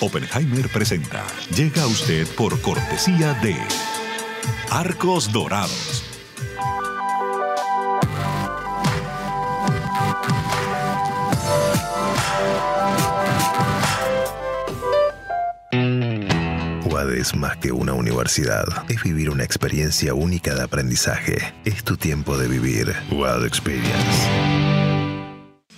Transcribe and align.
Oppenheimer 0.00 0.68
presenta. 0.68 1.24
Llega 1.54 1.82
a 1.82 1.86
usted 1.86 2.26
por 2.36 2.60
cortesía 2.60 3.32
de 3.34 3.56
Arcos 4.70 5.32
Dorados. 5.32 6.04
UAD 16.84 17.14
es 17.14 17.34
más 17.34 17.56
que 17.56 17.72
una 17.72 17.94
universidad. 17.94 18.66
Es 18.90 19.02
vivir 19.02 19.30
una 19.30 19.44
experiencia 19.44 20.12
única 20.12 20.54
de 20.54 20.62
aprendizaje. 20.62 21.54
Es 21.64 21.84
tu 21.84 21.96
tiempo 21.96 22.36
de 22.36 22.48
vivir. 22.48 22.94
UAD 23.10 23.46
Experience. 23.46 24.55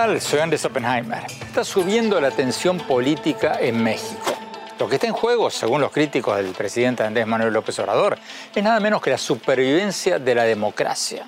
Soy 0.00 0.38
Andrés 0.38 0.64
Oppenheimer. 0.64 1.26
Está 1.42 1.62
subiendo 1.62 2.18
la 2.22 2.30
tensión 2.30 2.78
política 2.78 3.58
en 3.60 3.82
México. 3.82 4.32
Lo 4.78 4.88
que 4.88 4.94
está 4.94 5.06
en 5.06 5.12
juego, 5.12 5.50
según 5.50 5.82
los 5.82 5.92
críticos 5.92 6.38
del 6.38 6.54
presidente 6.54 7.02
Andrés 7.02 7.26
Manuel 7.26 7.52
López 7.52 7.78
Obrador, 7.80 8.18
es 8.54 8.64
nada 8.64 8.80
menos 8.80 9.02
que 9.02 9.10
la 9.10 9.18
supervivencia 9.18 10.18
de 10.18 10.34
la 10.34 10.44
democracia. 10.44 11.26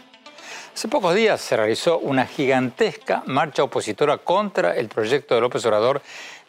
Hace 0.74 0.88
pocos 0.88 1.14
días 1.14 1.42
se 1.42 1.55
realizó 1.55 1.98
una 1.98 2.24
gigantesca 2.24 3.22
marcha 3.27 3.62
opositora 3.62 4.16
contra 4.16 4.74
el 4.74 4.89
proyecto 4.89 5.34
de 5.34 5.42
López 5.42 5.66
Obrador 5.66 6.00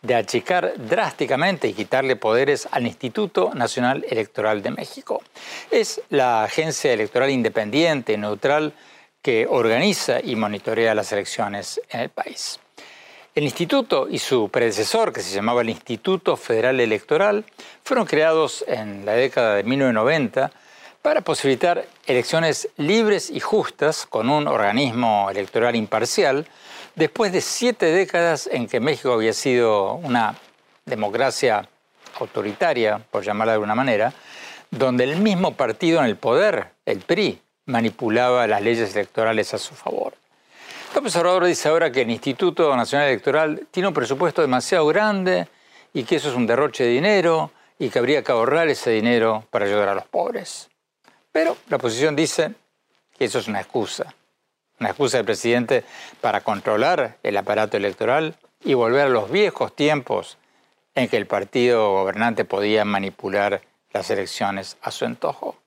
de 0.02 0.16
achicar 0.16 0.76
drásticamente 0.78 1.68
y 1.68 1.74
quitarle 1.74 2.16
poderes 2.16 2.70
al 2.72 2.88
Instituto 2.88 3.52
Nacional 3.54 4.06
Electoral 4.10 4.64
de 4.64 4.72
México. 4.72 5.22
Es 5.70 6.00
la 6.10 6.46
agencia 6.46 6.94
electoral 6.94 7.32
independiente, 7.32 8.18
neutral, 8.18 8.74
que 9.24 9.48
organiza 9.50 10.20
y 10.22 10.36
monitorea 10.36 10.94
las 10.94 11.12
elecciones 11.14 11.82
en 11.90 12.02
el 12.02 12.10
país. 12.10 12.60
El 13.34 13.46
instituto 13.46 14.08
y 14.08 14.20
su 14.20 14.50
predecesor, 14.50 15.12
que 15.12 15.22
se 15.22 15.34
llamaba 15.34 15.62
el 15.62 15.70
Instituto 15.70 16.38
Federal 16.38 16.80
Electoral, 16.80 17.46
fueron 17.84 18.06
creados 18.06 18.64
en 18.68 19.06
la 19.08 19.14
década 19.14 19.56
de 19.56 19.64
1990 19.64 20.52
para 21.02 21.22
posibilitar 21.22 21.86
elecciones 22.06 22.70
libres 22.78 23.32
y 23.32 23.40
justas 23.40 24.06
con 24.06 24.30
un 24.30 24.48
organismo 24.48 25.30
electoral 25.32 25.76
imparcial, 25.76 26.46
después 26.96 27.32
de 27.32 27.42
siete 27.42 27.88
décadas 27.88 28.48
en 28.52 28.68
que 28.68 28.80
México 28.80 29.14
había 29.14 29.34
sido 29.34 29.96
una 29.96 30.36
democracia 30.86 31.68
autoritaria, 32.20 33.00
por 33.10 33.24
llamarla 33.24 33.54
de 33.54 33.56
alguna 33.56 33.76
manera, 33.76 34.14
donde 34.70 35.06
el 35.06 35.18
mismo 35.18 35.56
partido 35.56 36.00
en 36.00 36.06
el 36.06 36.18
poder, 36.18 36.68
el 36.86 37.00
PRI, 37.00 37.42
manipulaba 37.66 38.48
las 38.48 38.62
leyes 38.62 38.96
electorales 38.96 39.54
a 39.54 39.58
su 39.58 39.74
favor. 39.74 40.14
López 40.96 41.16
Obrador 41.16 41.46
dice 41.46 41.70
ahora 41.70 41.92
que 41.92 42.02
el 42.02 42.12
Instituto 42.12 42.76
Nacional 42.76 43.08
Electoral 43.08 43.68
tiene 43.72 43.88
un 43.88 43.94
presupuesto 43.94 44.42
demasiado 44.42 44.86
grande 44.88 45.48
y 45.94 46.04
que 46.04 46.18
eso 46.18 46.30
es 46.30 46.36
un 46.36 46.46
derroche 46.46 46.84
de 46.84 46.92
dinero 46.92 47.52
y 47.80 47.90
que 47.90 48.00
habría 48.00 48.24
que 48.24 48.32
ahorrar 48.32 48.68
ese 48.68 48.92
dinero 48.92 49.46
para 49.50 49.66
ayudar 49.66 49.90
a 49.90 49.96
los 49.96 50.06
pobres. 50.06 50.70
Pero 51.32 51.58
la 51.68 51.78
oposición 51.78 52.16
dice 52.16 52.54
que 53.18 53.26
eso 53.26 53.40
es 53.40 53.48
una 53.48 53.60
excusa, 53.60 54.14
una 54.80 54.90
excusa 54.90 55.18
del 55.18 55.26
presidente 55.26 55.84
para 56.22 56.42
controlar 56.42 57.18
el 57.24 57.38
aparato 57.38 57.76
electoral 57.78 58.36
y 58.64 58.76
volver 58.76 59.08
a 59.08 59.10
los 59.10 59.32
viejos 59.32 59.76
tiempos 59.76 60.38
en 60.96 61.08
que 61.08 61.18
el 61.18 61.26
partido 61.26 61.92
gobernante 61.92 62.46
podía 62.46 62.86
manipular 62.86 63.62
las 63.92 64.10
elecciones 64.12 64.78
a 64.82 64.92
su 64.92 65.06
antojo. 65.06 65.58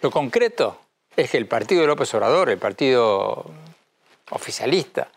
Lo 0.00 0.10
concreto 0.10 0.80
es 1.16 1.30
que 1.30 1.36
el 1.36 1.46
partido 1.46 1.82
de 1.82 1.86
López 1.86 2.12
Obrador, 2.14 2.50
el 2.50 2.58
partido 2.58 3.44
oficialista, 4.30 5.08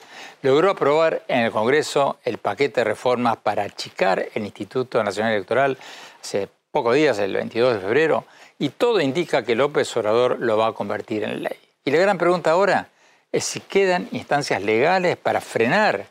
logró 0.41 0.72
aprobar 0.72 1.24
en 1.28 1.40
el 1.40 1.52
Congreso 1.52 2.18
el 2.24 2.38
paquete 2.38 2.81
de 2.81 2.85
reformas 2.85 3.38
para 3.38 3.63
achicar 3.63 4.28
el 4.34 4.46
Instituto 4.46 5.03
Nacional 5.03 5.34
Electoral 5.34 5.78
hace 6.22 6.50
pocos 6.72 6.96
días, 6.96 7.18
el 7.19 7.34
22 7.34 7.75
de 7.75 7.80
febrero, 7.80 8.25
y 8.59 8.69
todo 8.69 9.02
indica 9.02 9.44
que 9.44 9.56
López 9.56 9.96
Obrador 9.97 10.40
lo 10.40 10.58
va 10.58 10.68
a 10.68 10.74
convertir 10.74 11.24
en 11.24 11.44
ley. 11.44 11.58
Y 11.84 11.91
la 11.91 12.00
gran 12.00 12.18
pregunta 12.18 12.52
ahora 12.52 12.90
es 13.31 13.44
si 13.44 13.59
quedan 13.59 14.08
instancias 14.12 14.62
legales 14.62 15.18
para 15.18 15.41
frenar 15.41 16.08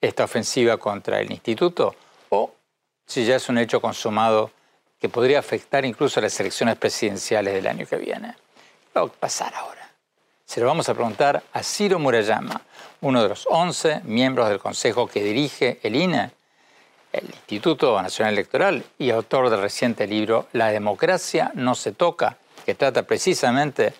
esta 0.00 0.24
ofensiva 0.24 0.76
contra 0.76 1.20
el 1.20 1.30
instituto 1.30 1.94
o 2.28 2.52
si 3.06 3.24
ya 3.24 3.36
es 3.36 3.48
un 3.48 3.58
hecho 3.58 3.80
consumado 3.80 4.50
que 5.00 5.08
podría 5.08 5.38
afectar 5.38 5.84
incluso 5.84 6.20
a 6.20 6.22
las 6.22 6.38
elecciones 6.40 6.76
presidenciales 6.76 7.54
del 7.54 7.66
año 7.66 7.86
que 7.86 7.96
viene. 7.96 8.34
¿Qué 8.94 9.00
va 9.00 9.06
a 9.06 9.08
pasar 9.08 9.52
ahora? 9.56 9.90
Se 10.44 10.60
lo 10.60 10.68
vamos 10.68 10.88
a 10.88 10.94
preguntar 10.94 11.42
a 11.52 11.64
Ciro 11.64 11.98
Murayama, 11.98 12.60
uno 13.00 13.24
de 13.24 13.28
los 13.28 13.44
11 13.50 14.02
miembros 14.04 14.48
del 14.48 14.60
Consejo 14.60 15.08
que 15.08 15.20
dirige 15.20 15.80
el 15.82 15.96
INE, 15.96 16.30
el 17.12 17.24
Instituto 17.24 18.00
Nacional 18.00 18.34
Electoral, 18.34 18.84
y 18.96 19.10
autor 19.10 19.50
del 19.50 19.62
reciente 19.62 20.06
libro 20.06 20.46
La 20.52 20.68
democracia 20.68 21.50
no 21.54 21.74
se 21.74 21.90
toca, 21.90 22.36
que 22.64 22.76
trata 22.76 23.02
precisamente 23.02 23.94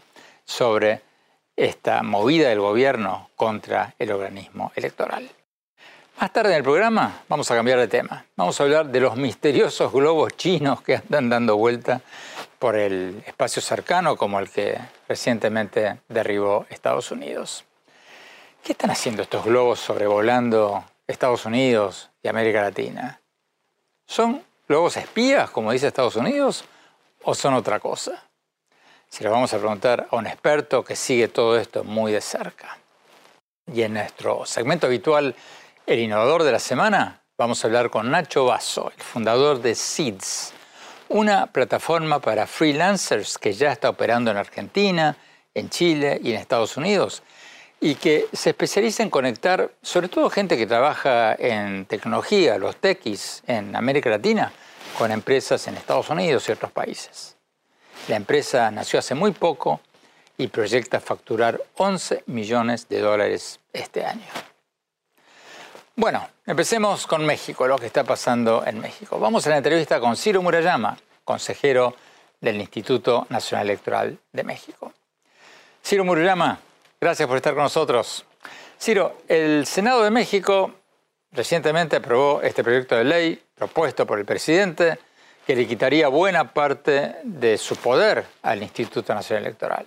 sobre 0.44 1.02
esta 1.56 2.04
movida 2.04 2.50
del 2.50 2.60
gobierno 2.60 3.30
contra 3.34 3.96
el 3.98 4.12
organismo 4.12 4.70
electoral. 4.76 5.28
Más 6.20 6.32
tarde 6.32 6.50
en 6.50 6.58
el 6.58 6.62
programa 6.62 7.24
vamos 7.28 7.50
a 7.50 7.56
cambiar 7.56 7.80
de 7.80 7.88
tema. 7.88 8.24
Vamos 8.36 8.60
a 8.60 8.62
hablar 8.62 8.86
de 8.86 9.00
los 9.00 9.16
misteriosos 9.16 9.92
globos 9.92 10.36
chinos 10.36 10.82
que 10.82 10.94
andan 10.94 11.28
dando 11.28 11.56
vuelta 11.56 12.00
por 12.64 12.76
el 12.76 13.22
espacio 13.26 13.60
cercano 13.60 14.16
como 14.16 14.38
el 14.38 14.48
que 14.48 14.80
recientemente 15.06 15.98
derribó 16.08 16.64
Estados 16.70 17.10
Unidos. 17.10 17.66
¿Qué 18.62 18.72
están 18.72 18.90
haciendo 18.90 19.20
estos 19.20 19.44
globos 19.44 19.80
sobrevolando 19.80 20.82
Estados 21.06 21.44
Unidos 21.44 22.08
y 22.22 22.28
América 22.28 22.62
Latina? 22.62 23.20
¿Son 24.06 24.42
globos 24.66 24.96
espías, 24.96 25.50
como 25.50 25.72
dice 25.72 25.88
Estados 25.88 26.16
Unidos, 26.16 26.64
o 27.24 27.34
son 27.34 27.52
otra 27.52 27.80
cosa? 27.80 28.24
Se 29.10 29.24
lo 29.24 29.30
vamos 29.30 29.52
a 29.52 29.58
preguntar 29.58 30.08
a 30.10 30.16
un 30.16 30.26
experto 30.26 30.82
que 30.82 30.96
sigue 30.96 31.28
todo 31.28 31.58
esto 31.58 31.84
muy 31.84 32.12
de 32.12 32.22
cerca. 32.22 32.78
Y 33.74 33.82
en 33.82 33.92
nuestro 33.92 34.46
segmento 34.46 34.86
habitual, 34.86 35.36
El 35.84 35.98
Innovador 35.98 36.44
de 36.44 36.52
la 36.52 36.58
Semana, 36.58 37.20
vamos 37.36 37.62
a 37.62 37.66
hablar 37.66 37.90
con 37.90 38.10
Nacho 38.10 38.46
Basso, 38.46 38.90
el 38.96 39.02
fundador 39.02 39.60
de 39.60 39.74
SEEDS, 39.74 40.54
una 41.14 41.46
plataforma 41.46 42.18
para 42.18 42.44
freelancers 42.44 43.38
que 43.38 43.52
ya 43.52 43.70
está 43.70 43.88
operando 43.88 44.32
en 44.32 44.36
Argentina, 44.36 45.16
en 45.54 45.70
Chile 45.70 46.20
y 46.20 46.32
en 46.32 46.40
Estados 46.40 46.76
Unidos, 46.76 47.22
y 47.80 47.94
que 47.94 48.26
se 48.32 48.50
especializa 48.50 49.04
en 49.04 49.10
conectar 49.10 49.70
sobre 49.80 50.08
todo 50.08 50.28
gente 50.28 50.56
que 50.56 50.66
trabaja 50.66 51.36
en 51.38 51.86
tecnología, 51.86 52.58
los 52.58 52.78
techis 52.78 53.44
en 53.46 53.76
América 53.76 54.10
Latina, 54.10 54.52
con 54.98 55.12
empresas 55.12 55.68
en 55.68 55.76
Estados 55.76 56.10
Unidos 56.10 56.48
y 56.48 56.52
otros 56.52 56.72
países. 56.72 57.36
La 58.08 58.16
empresa 58.16 58.68
nació 58.72 58.98
hace 58.98 59.14
muy 59.14 59.30
poco 59.30 59.80
y 60.36 60.48
proyecta 60.48 60.98
facturar 60.98 61.62
11 61.76 62.24
millones 62.26 62.88
de 62.88 62.98
dólares 62.98 63.60
este 63.72 64.04
año. 64.04 64.26
Bueno, 65.94 66.28
empecemos 66.46 67.06
con 67.06 67.24
México, 67.24 67.66
lo 67.66 67.78
que 67.78 67.86
está 67.86 68.04
pasando 68.04 68.64
en 68.66 68.80
México. 68.80 69.18
Vamos 69.18 69.46
a 69.46 69.50
la 69.50 69.56
entrevista 69.56 69.98
con 70.00 70.16
Ciro 70.16 70.42
Murayama, 70.42 70.96
consejero 71.24 71.94
del 72.40 72.60
Instituto 72.60 73.26
Nacional 73.30 73.66
Electoral 73.68 74.18
de 74.32 74.44
México. 74.44 74.92
Ciro 75.82 76.04
Murayama, 76.04 76.58
gracias 77.00 77.26
por 77.26 77.36
estar 77.36 77.54
con 77.54 77.62
nosotros. 77.62 78.26
Ciro, 78.78 79.22
el 79.28 79.66
Senado 79.66 80.02
de 80.02 80.10
México 80.10 80.72
recientemente 81.32 81.96
aprobó 81.96 82.42
este 82.42 82.62
proyecto 82.62 82.96
de 82.96 83.04
ley 83.04 83.42
propuesto 83.54 84.06
por 84.06 84.18
el 84.18 84.24
presidente 84.24 84.98
que 85.46 85.56
le 85.56 85.66
quitaría 85.66 86.08
buena 86.08 86.52
parte 86.52 87.16
de 87.22 87.58
su 87.58 87.76
poder 87.76 88.24
al 88.42 88.62
Instituto 88.62 89.14
Nacional 89.14 89.44
Electoral. 89.44 89.86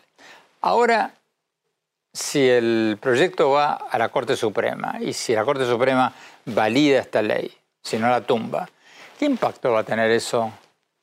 Ahora, 0.61 1.13
si 2.13 2.47
el 2.47 2.97
proyecto 2.99 3.51
va 3.51 3.73
a 3.73 3.97
la 3.97 4.09
Corte 4.09 4.35
Suprema 4.35 4.97
y 4.99 5.13
si 5.13 5.33
la 5.33 5.45
Corte 5.45 5.65
Suprema 5.65 6.13
valida 6.47 6.99
esta 6.99 7.21
ley, 7.21 7.51
si 7.83 7.97
no 7.97 8.09
la 8.09 8.21
tumba, 8.21 8.69
¿qué 9.19 9.25
impacto 9.25 9.71
va 9.71 9.81
a 9.81 9.83
tener 9.83 10.09
eso 10.11 10.51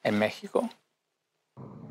en 0.03 0.19
México? 0.19 0.69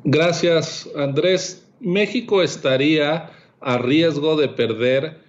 Gracias, 0.04 0.88
Andrés. 0.96 1.66
México 1.80 2.42
estaría 2.42 3.30
a 3.60 3.78
riesgo 3.78 4.36
de 4.36 4.48
perder 4.48 5.24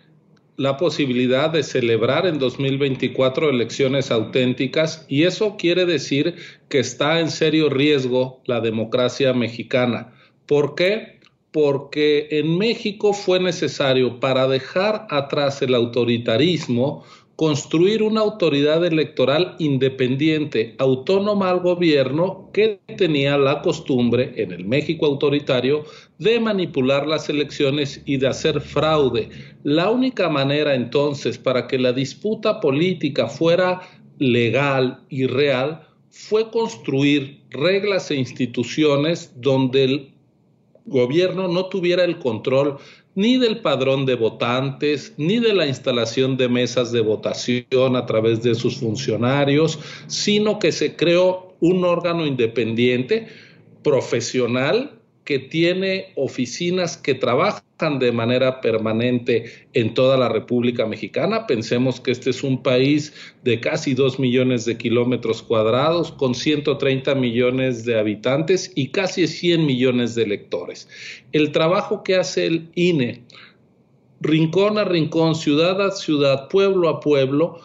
la 0.58 0.78
posibilidad 0.78 1.50
de 1.50 1.64
celebrar 1.64 2.26
en 2.26 2.40
2024 2.40 3.50
elecciones 3.50 4.10
auténticas 4.12 5.06
y 5.10 5.24
eso 5.24 5.58
quiere 5.58 5.86
decir 5.86 6.36
que 6.70 6.80
está 6.80 7.20
en 7.20 7.30
serio 7.30 7.70
riesgo 7.70 8.42
la 8.46 8.62
democracia 8.62 9.34
mexicana. 9.34 10.14
¿Por 10.46 10.76
qué? 10.76 11.20
Porque 11.52 12.28
en 12.32 12.58
México 12.58 13.14
fue 13.14 13.40
necesario 13.40 14.20
para 14.20 14.48
dejar 14.48 15.08
atrás 15.10 15.62
el 15.62 15.76
autoritarismo 15.76 17.04
construir 17.36 18.02
una 18.02 18.22
autoridad 18.22 18.86
electoral 18.86 19.56
independiente, 19.60 20.76
autónoma 20.78 21.50
al 21.50 21.60
gobierno, 21.60 22.50
que 22.54 22.80
tenía 22.98 23.38
la 23.38 23.62
costumbre, 23.62 24.34
en 24.38 24.54
el 24.54 24.66
México 24.66 25.06
autoritario, 25.06 25.84
de 26.18 26.40
manipular 26.40 27.06
las 27.06 27.28
elecciones 27.28 28.02
y 28.06 28.18
de 28.18 28.28
hacer 28.28 28.62
fraude. 28.62 29.30
La 29.64 29.92
única 29.92 30.30
manera 30.30 30.76
entonces 30.76 31.38
para 31.38 31.68
que 31.68 31.78
la 31.78 31.92
disputa 31.92 32.62
política 32.62 33.28
fuera 33.28 33.82
legal 34.18 35.04
y 35.10 35.26
real 35.28 35.86
fue 36.10 36.50
construir 36.50 37.42
reglas 37.50 38.12
e 38.12 38.16
instituciones 38.16 39.34
donde 39.36 39.84
el 39.84 40.14
gobierno 40.86 41.50
no 41.50 41.66
tuviera 41.66 42.06
el 42.06 42.20
control 42.20 42.78
ni 43.16 43.38
del 43.38 43.60
padrón 43.60 44.06
de 44.06 44.16
votantes, 44.16 45.14
ni 45.18 45.40
de 45.40 45.54
la 45.54 45.66
instalación 45.66 46.38
de 46.38 46.50
mesas 46.50 46.92
de 46.92 47.02
votación 47.02 47.96
a 47.96 48.06
través 48.06 48.44
de 48.44 48.54
sus 48.54 48.78
funcionarios, 48.78 49.80
sino 50.08 50.60
que 50.60 50.72
se 50.72 50.96
creó 50.96 51.56
un 51.62 51.84
órgano 51.86 52.26
independiente, 52.28 53.28
profesional, 53.84 55.00
que 55.26 55.40
tiene 55.40 56.14
oficinas 56.16 56.98
que 56.98 57.16
trabajan 57.16 58.00
de 58.00 58.12
manera 58.12 58.62
permanente 58.62 59.46
en 59.74 59.94
toda 59.96 60.18
la 60.18 60.30
República 60.30 60.86
Mexicana. 60.86 61.48
Pensemos 61.48 62.00
que 62.00 62.12
este 62.12 62.30
es 62.30 62.44
un 62.44 62.62
país 62.62 63.12
de 63.44 63.60
casi 63.60 63.96
dos 63.96 64.20
millones 64.20 64.66
de 64.66 64.78
kilómetros 64.78 65.42
cuadrados, 65.42 66.12
con 66.12 66.36
130 66.36 67.16
millones 67.16 67.86
de 67.86 68.00
habitantes 68.00 68.72
y 68.76 68.90
casi 68.90 69.28
100 69.28 69.66
millones 69.66 70.14
de 70.14 70.24
electores. 70.24 70.88
El 71.32 71.52
trabajo 71.52 72.04
que 72.04 72.16
hace 72.16 72.46
el 72.46 72.70
INE, 72.76 73.24
rincón 74.22 74.78
a 74.78 74.86
rincón, 74.86 75.34
ciudad 75.34 75.82
a 75.82 75.92
ciudad, 75.92 76.48
pueblo 76.50 76.88
a 76.88 77.00
pueblo, 77.00 77.60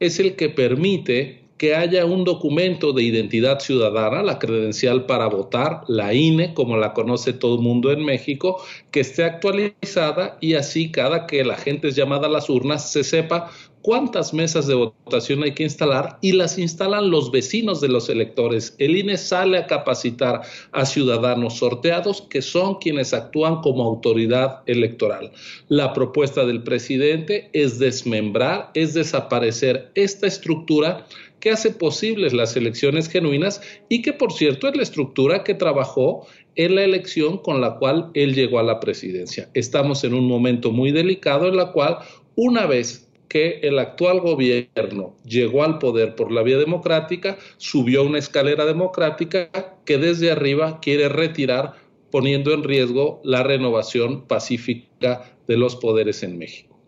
es 0.00 0.20
el 0.20 0.36
que 0.36 0.50
permite 0.50 1.45
que 1.58 1.74
haya 1.74 2.04
un 2.04 2.24
documento 2.24 2.92
de 2.92 3.02
identidad 3.02 3.60
ciudadana, 3.60 4.22
la 4.22 4.38
credencial 4.38 5.06
para 5.06 5.26
votar, 5.26 5.82
la 5.88 6.12
INE, 6.12 6.52
como 6.52 6.76
la 6.76 6.92
conoce 6.92 7.32
todo 7.32 7.56
el 7.56 7.62
mundo 7.62 7.90
en 7.92 8.04
México, 8.04 8.62
que 8.90 9.00
esté 9.00 9.24
actualizada 9.24 10.36
y 10.40 10.54
así 10.54 10.90
cada 10.90 11.26
que 11.26 11.44
la 11.44 11.56
gente 11.56 11.88
es 11.88 11.96
llamada 11.96 12.26
a 12.26 12.30
las 12.30 12.50
urnas 12.50 12.90
se 12.90 13.04
sepa 13.04 13.50
cuántas 13.86 14.34
mesas 14.34 14.66
de 14.66 14.74
votación 14.74 15.44
hay 15.44 15.54
que 15.54 15.62
instalar 15.62 16.18
y 16.20 16.32
las 16.32 16.58
instalan 16.58 17.08
los 17.08 17.30
vecinos 17.30 17.80
de 17.80 17.86
los 17.86 18.08
electores. 18.08 18.74
El 18.78 18.96
INE 18.96 19.16
sale 19.16 19.58
a 19.58 19.68
capacitar 19.68 20.42
a 20.72 20.84
ciudadanos 20.84 21.58
sorteados 21.58 22.22
que 22.22 22.42
son 22.42 22.80
quienes 22.80 23.14
actúan 23.14 23.60
como 23.60 23.84
autoridad 23.84 24.64
electoral. 24.66 25.30
La 25.68 25.92
propuesta 25.92 26.44
del 26.44 26.64
presidente 26.64 27.48
es 27.52 27.78
desmembrar, 27.78 28.72
es 28.74 28.92
desaparecer 28.92 29.92
esta 29.94 30.26
estructura 30.26 31.06
que 31.40 31.50
hace 31.50 31.70
posibles 31.70 32.32
las 32.32 32.56
elecciones 32.56 33.08
genuinas 33.08 33.60
y 33.88 34.02
que, 34.02 34.12
por 34.12 34.32
cierto, 34.32 34.68
es 34.68 34.76
la 34.76 34.82
estructura 34.82 35.44
que 35.44 35.54
trabajó 35.54 36.26
en 36.54 36.74
la 36.74 36.84
elección 36.84 37.38
con 37.38 37.60
la 37.60 37.76
cual 37.76 38.10
él 38.14 38.34
llegó 38.34 38.58
a 38.58 38.62
la 38.62 38.80
presidencia. 38.80 39.50
Estamos 39.54 40.02
en 40.04 40.14
un 40.14 40.26
momento 40.26 40.72
muy 40.72 40.90
delicado 40.90 41.48
en 41.48 41.56
la 41.56 41.72
cual, 41.72 41.98
una 42.34 42.66
vez 42.66 43.06
que 43.28 43.60
el 43.62 43.78
actual 43.78 44.20
gobierno 44.20 45.16
llegó 45.24 45.64
al 45.64 45.78
poder 45.78 46.14
por 46.14 46.32
la 46.32 46.42
vía 46.42 46.58
democrática, 46.58 47.36
subió 47.58 48.04
una 48.04 48.18
escalera 48.18 48.64
democrática 48.64 49.50
que 49.84 49.98
desde 49.98 50.30
arriba 50.30 50.80
quiere 50.80 51.08
retirar, 51.08 51.74
poniendo 52.10 52.52
en 52.52 52.62
riesgo 52.62 53.20
la 53.24 53.42
renovación 53.42 54.26
pacífica 54.26 55.36
de 55.46 55.56
los 55.56 55.76
poderes 55.76 56.22
en 56.22 56.38
México. 56.38 56.78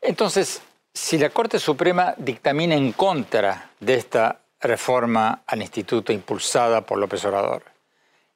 Entonces, 0.00 0.62
si 1.00 1.16
la 1.16 1.30
Corte 1.30 1.58
Suprema 1.60 2.14
dictamina 2.18 2.74
en 2.74 2.92
contra 2.92 3.70
de 3.78 3.94
esta 3.94 4.40
reforma 4.60 5.42
al 5.46 5.62
instituto 5.62 6.12
impulsada 6.12 6.80
por 6.80 6.98
López 6.98 7.24
Obrador, 7.24 7.62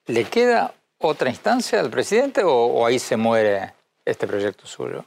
¿le 0.06 0.24
queda 0.24 0.72
otra 0.98 1.28
instancia 1.28 1.80
al 1.80 1.90
presidente 1.90 2.42
o, 2.44 2.86
ahí 2.86 3.00
se 3.00 3.16
muere 3.16 3.72
este 4.04 4.28
proyecto 4.28 4.66
suyo? 4.66 5.04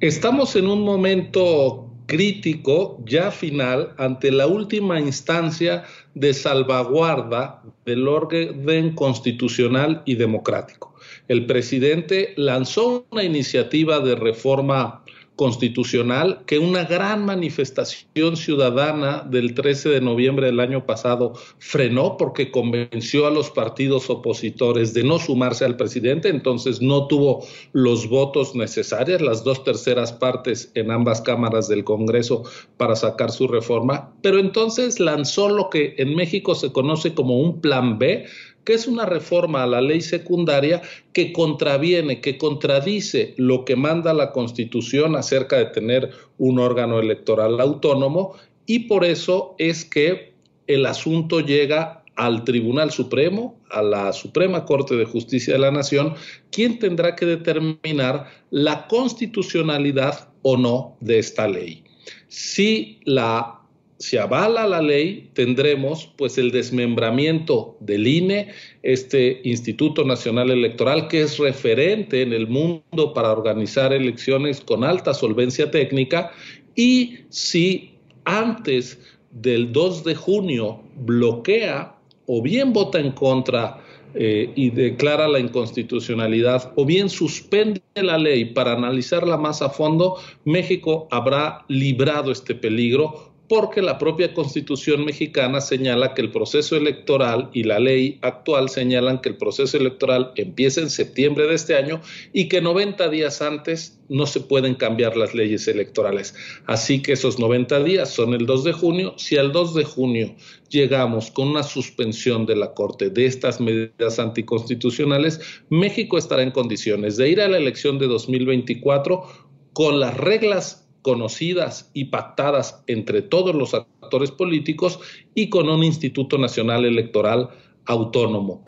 Estamos 0.00 0.54
en 0.54 0.68
un 0.68 0.82
momento 0.82 1.90
crítico, 2.06 2.98
ya 3.06 3.30
final, 3.30 3.94
ante 3.96 4.30
la 4.30 4.46
última 4.46 5.00
instancia 5.00 5.84
de 6.14 6.34
salvaguarda 6.34 7.62
del 7.86 8.06
orden 8.06 8.94
constitucional 8.94 10.02
y 10.04 10.16
democrático. 10.16 10.94
El 11.26 11.46
presidente 11.46 12.34
lanzó 12.36 13.06
una 13.10 13.24
iniciativa 13.24 13.98
de 14.00 14.14
reforma 14.14 15.02
constitucional 15.36 16.42
que 16.46 16.58
una 16.58 16.84
gran 16.84 17.24
manifestación 17.24 18.36
ciudadana 18.36 19.26
del 19.28 19.54
13 19.54 19.88
de 19.88 20.00
noviembre 20.00 20.46
del 20.46 20.60
año 20.60 20.84
pasado 20.84 21.32
frenó 21.58 22.16
porque 22.16 22.50
convenció 22.50 23.26
a 23.26 23.30
los 23.30 23.50
partidos 23.50 24.10
opositores 24.10 24.92
de 24.94 25.04
no 25.04 25.18
sumarse 25.18 25.64
al 25.64 25.76
presidente, 25.76 26.28
entonces 26.28 26.82
no 26.82 27.06
tuvo 27.06 27.44
los 27.72 28.08
votos 28.08 28.54
necesarios, 28.54 29.22
las 29.22 29.42
dos 29.42 29.64
terceras 29.64 30.12
partes 30.12 30.70
en 30.74 30.90
ambas 30.90 31.22
cámaras 31.22 31.68
del 31.68 31.84
Congreso 31.84 32.44
para 32.76 32.94
sacar 32.94 33.30
su 33.30 33.48
reforma, 33.48 34.12
pero 34.22 34.38
entonces 34.38 35.00
lanzó 35.00 35.48
lo 35.48 35.70
que 35.70 35.94
en 35.98 36.14
México 36.14 36.54
se 36.54 36.72
conoce 36.72 37.14
como 37.14 37.38
un 37.38 37.60
plan 37.60 37.98
B, 37.98 38.26
que 38.64 38.74
es 38.74 38.86
una 38.86 39.06
reforma 39.06 39.62
a 39.62 39.66
la 39.66 39.80
ley 39.80 40.00
secundaria 40.00 40.82
que 41.12 41.32
contraviene, 41.32 42.20
que 42.20 42.38
contradice 42.38 43.34
lo 43.36 43.64
que 43.64 43.76
manda 43.76 44.14
la 44.14 44.32
Constitución 44.32 45.16
acerca 45.16 45.56
de 45.58 45.66
tener 45.66 46.10
un 46.38 46.58
órgano 46.58 47.00
electoral 47.00 47.60
autónomo 47.60 48.34
y 48.66 48.80
por 48.80 49.04
eso 49.04 49.54
es 49.58 49.84
que 49.84 50.32
el 50.66 50.86
asunto 50.86 51.40
llega 51.40 52.02
al 52.14 52.44
Tribunal 52.44 52.90
Supremo, 52.90 53.58
a 53.70 53.82
la 53.82 54.12
Suprema 54.12 54.64
Corte 54.64 54.96
de 54.96 55.06
Justicia 55.06 55.54
de 55.54 55.60
la 55.60 55.70
Nación, 55.70 56.14
quien 56.50 56.78
tendrá 56.78 57.16
que 57.16 57.26
determinar 57.26 58.28
la 58.50 58.86
constitucionalidad 58.86 60.28
o 60.42 60.56
no 60.56 60.96
de 61.00 61.18
esta 61.18 61.48
ley. 61.48 61.84
Si 62.28 63.00
la 63.04 63.61
si 64.02 64.16
avala 64.16 64.66
la 64.66 64.82
ley, 64.82 65.30
tendremos 65.32 66.10
pues 66.16 66.36
el 66.36 66.50
desmembramiento 66.50 67.76
del 67.78 68.08
INE, 68.08 68.48
este 68.82 69.40
Instituto 69.44 70.04
Nacional 70.04 70.50
Electoral, 70.50 71.06
que 71.06 71.22
es 71.22 71.38
referente 71.38 72.22
en 72.22 72.32
el 72.32 72.48
mundo 72.48 73.14
para 73.14 73.30
organizar 73.30 73.92
elecciones 73.92 74.60
con 74.60 74.82
alta 74.82 75.14
solvencia 75.14 75.70
técnica, 75.70 76.32
y 76.74 77.18
si 77.28 77.94
antes 78.24 78.98
del 79.30 79.72
2 79.72 80.02
de 80.02 80.16
junio 80.16 80.82
bloquea 80.96 81.94
o 82.26 82.42
bien 82.42 82.72
vota 82.72 82.98
en 82.98 83.12
contra 83.12 83.84
eh, 84.14 84.50
y 84.56 84.70
declara 84.70 85.28
la 85.28 85.38
inconstitucionalidad 85.38 86.72
o 86.74 86.84
bien 86.84 87.08
suspende 87.08 87.80
la 87.94 88.18
ley 88.18 88.46
para 88.46 88.72
analizarla 88.72 89.36
más 89.36 89.62
a 89.62 89.70
fondo, 89.70 90.16
México 90.44 91.06
habrá 91.12 91.64
librado 91.68 92.32
este 92.32 92.56
peligro 92.56 93.31
porque 93.48 93.82
la 93.82 93.98
propia 93.98 94.32
constitución 94.32 95.04
mexicana 95.04 95.60
señala 95.60 96.14
que 96.14 96.22
el 96.22 96.30
proceso 96.30 96.76
electoral 96.76 97.50
y 97.52 97.64
la 97.64 97.78
ley 97.78 98.18
actual 98.22 98.68
señalan 98.68 99.20
que 99.20 99.30
el 99.30 99.36
proceso 99.36 99.76
electoral 99.76 100.32
empieza 100.36 100.80
en 100.80 100.88
septiembre 100.88 101.46
de 101.46 101.54
este 101.54 101.76
año 101.76 102.00
y 102.32 102.48
que 102.48 102.60
90 102.60 103.08
días 103.08 103.42
antes 103.42 104.00
no 104.08 104.26
se 104.26 104.40
pueden 104.40 104.74
cambiar 104.74 105.16
las 105.16 105.34
leyes 105.34 105.66
electorales. 105.68 106.34
Así 106.66 107.02
que 107.02 107.12
esos 107.12 107.38
90 107.38 107.82
días 107.82 108.10
son 108.10 108.34
el 108.34 108.46
2 108.46 108.64
de 108.64 108.72
junio. 108.72 109.14
Si 109.16 109.36
al 109.36 109.52
2 109.52 109.74
de 109.74 109.84
junio 109.84 110.34
llegamos 110.68 111.30
con 111.30 111.48
una 111.48 111.62
suspensión 111.62 112.46
de 112.46 112.56
la 112.56 112.74
Corte 112.74 113.10
de 113.10 113.26
estas 113.26 113.60
medidas 113.60 114.18
anticonstitucionales, 114.18 115.40
México 115.68 116.16
estará 116.16 116.42
en 116.42 116.52
condiciones 116.52 117.16
de 117.16 117.28
ir 117.28 117.40
a 117.40 117.48
la 117.48 117.58
elección 117.58 117.98
de 117.98 118.06
2024 118.06 119.24
con 119.72 120.00
las 120.00 120.16
reglas 120.16 120.81
conocidas 121.02 121.90
y 121.92 122.06
pactadas 122.06 122.82
entre 122.86 123.22
todos 123.22 123.54
los 123.54 123.74
actores 123.74 124.30
políticos 124.30 125.00
y 125.34 125.50
con 125.50 125.68
un 125.68 125.82
Instituto 125.82 126.38
Nacional 126.38 126.84
Electoral 126.84 127.50
autónomo. 127.84 128.64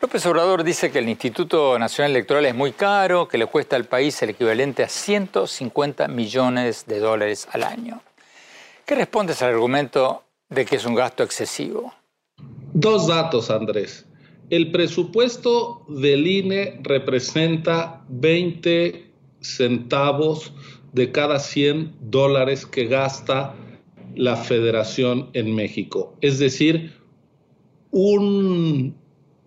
López 0.00 0.24
Obrador 0.26 0.62
dice 0.62 0.90
que 0.90 1.00
el 1.00 1.08
Instituto 1.08 1.78
Nacional 1.78 2.12
Electoral 2.12 2.46
es 2.46 2.54
muy 2.54 2.72
caro, 2.72 3.26
que 3.26 3.36
le 3.36 3.46
cuesta 3.46 3.76
al 3.76 3.84
país 3.84 4.22
el 4.22 4.30
equivalente 4.30 4.84
a 4.84 4.88
150 4.88 6.06
millones 6.08 6.86
de 6.86 7.00
dólares 7.00 7.48
al 7.52 7.64
año. 7.64 8.00
¿Qué 8.86 8.94
respondes 8.94 9.42
al 9.42 9.50
argumento 9.50 10.22
de 10.48 10.64
que 10.64 10.76
es 10.76 10.86
un 10.86 10.94
gasto 10.94 11.24
excesivo? 11.24 11.92
Dos 12.72 13.08
datos, 13.08 13.50
Andrés. 13.50 14.06
El 14.50 14.70
presupuesto 14.70 15.84
del 15.88 16.26
INE 16.26 16.80
representa 16.82 18.04
20 18.08 19.12
centavos 19.40 20.54
de 20.92 21.12
cada 21.12 21.38
100 21.38 21.94
dólares 22.00 22.66
que 22.66 22.86
gasta 22.86 23.54
la 24.14 24.36
federación 24.36 25.30
en 25.32 25.54
México. 25.54 26.16
Es 26.20 26.38
decir, 26.38 26.92
un 27.90 28.94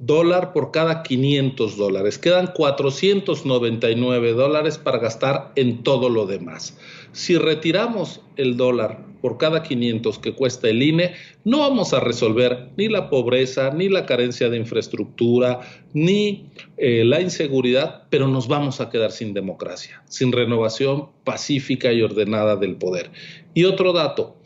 dólar 0.02 0.52
por 0.52 0.72
cada 0.72 1.04
500 1.04 1.78
dólares. 1.78 2.18
Quedan 2.18 2.48
499 2.48 4.34
dólares 4.34 4.78
para 4.78 4.98
gastar 4.98 5.52
en 5.56 5.84
todo 5.84 6.10
lo 6.10 6.26
demás. 6.26 6.78
Si 7.12 7.38
retiramos 7.38 8.22
el 8.36 8.58
dólar 8.58 9.06
por 9.22 9.38
cada 9.38 9.62
500 9.62 10.18
que 10.18 10.34
cuesta 10.34 10.70
el 10.70 10.82
INE, 10.82 11.14
no 11.44 11.60
vamos 11.60 11.94
a 11.94 12.00
resolver 12.00 12.70
ni 12.78 12.88
la 12.88 13.12
pobreza, 13.12 13.70
ni 13.70 13.90
la 13.90 14.08
carencia 14.08 14.50
de 14.50 14.58
infraestructura, 14.58 15.60
ni 15.94 16.48
eh, 16.78 17.04
la 17.06 17.22
inseguridad, 17.22 18.08
pero 18.10 18.28
nos 18.28 18.48
vamos 18.48 18.82
a 18.82 18.90
quedar 18.90 19.12
sin 19.12 19.36
democracia, 19.36 20.02
sin 20.10 20.32
renovación 20.32 21.10
pacífica 21.24 21.94
y 21.94 22.02
ordenada 22.02 22.56
del 22.56 22.76
poder. 22.78 23.12
Y 23.54 23.66
otro 23.66 23.94
dato, 23.94 24.38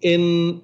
en 0.00 0.62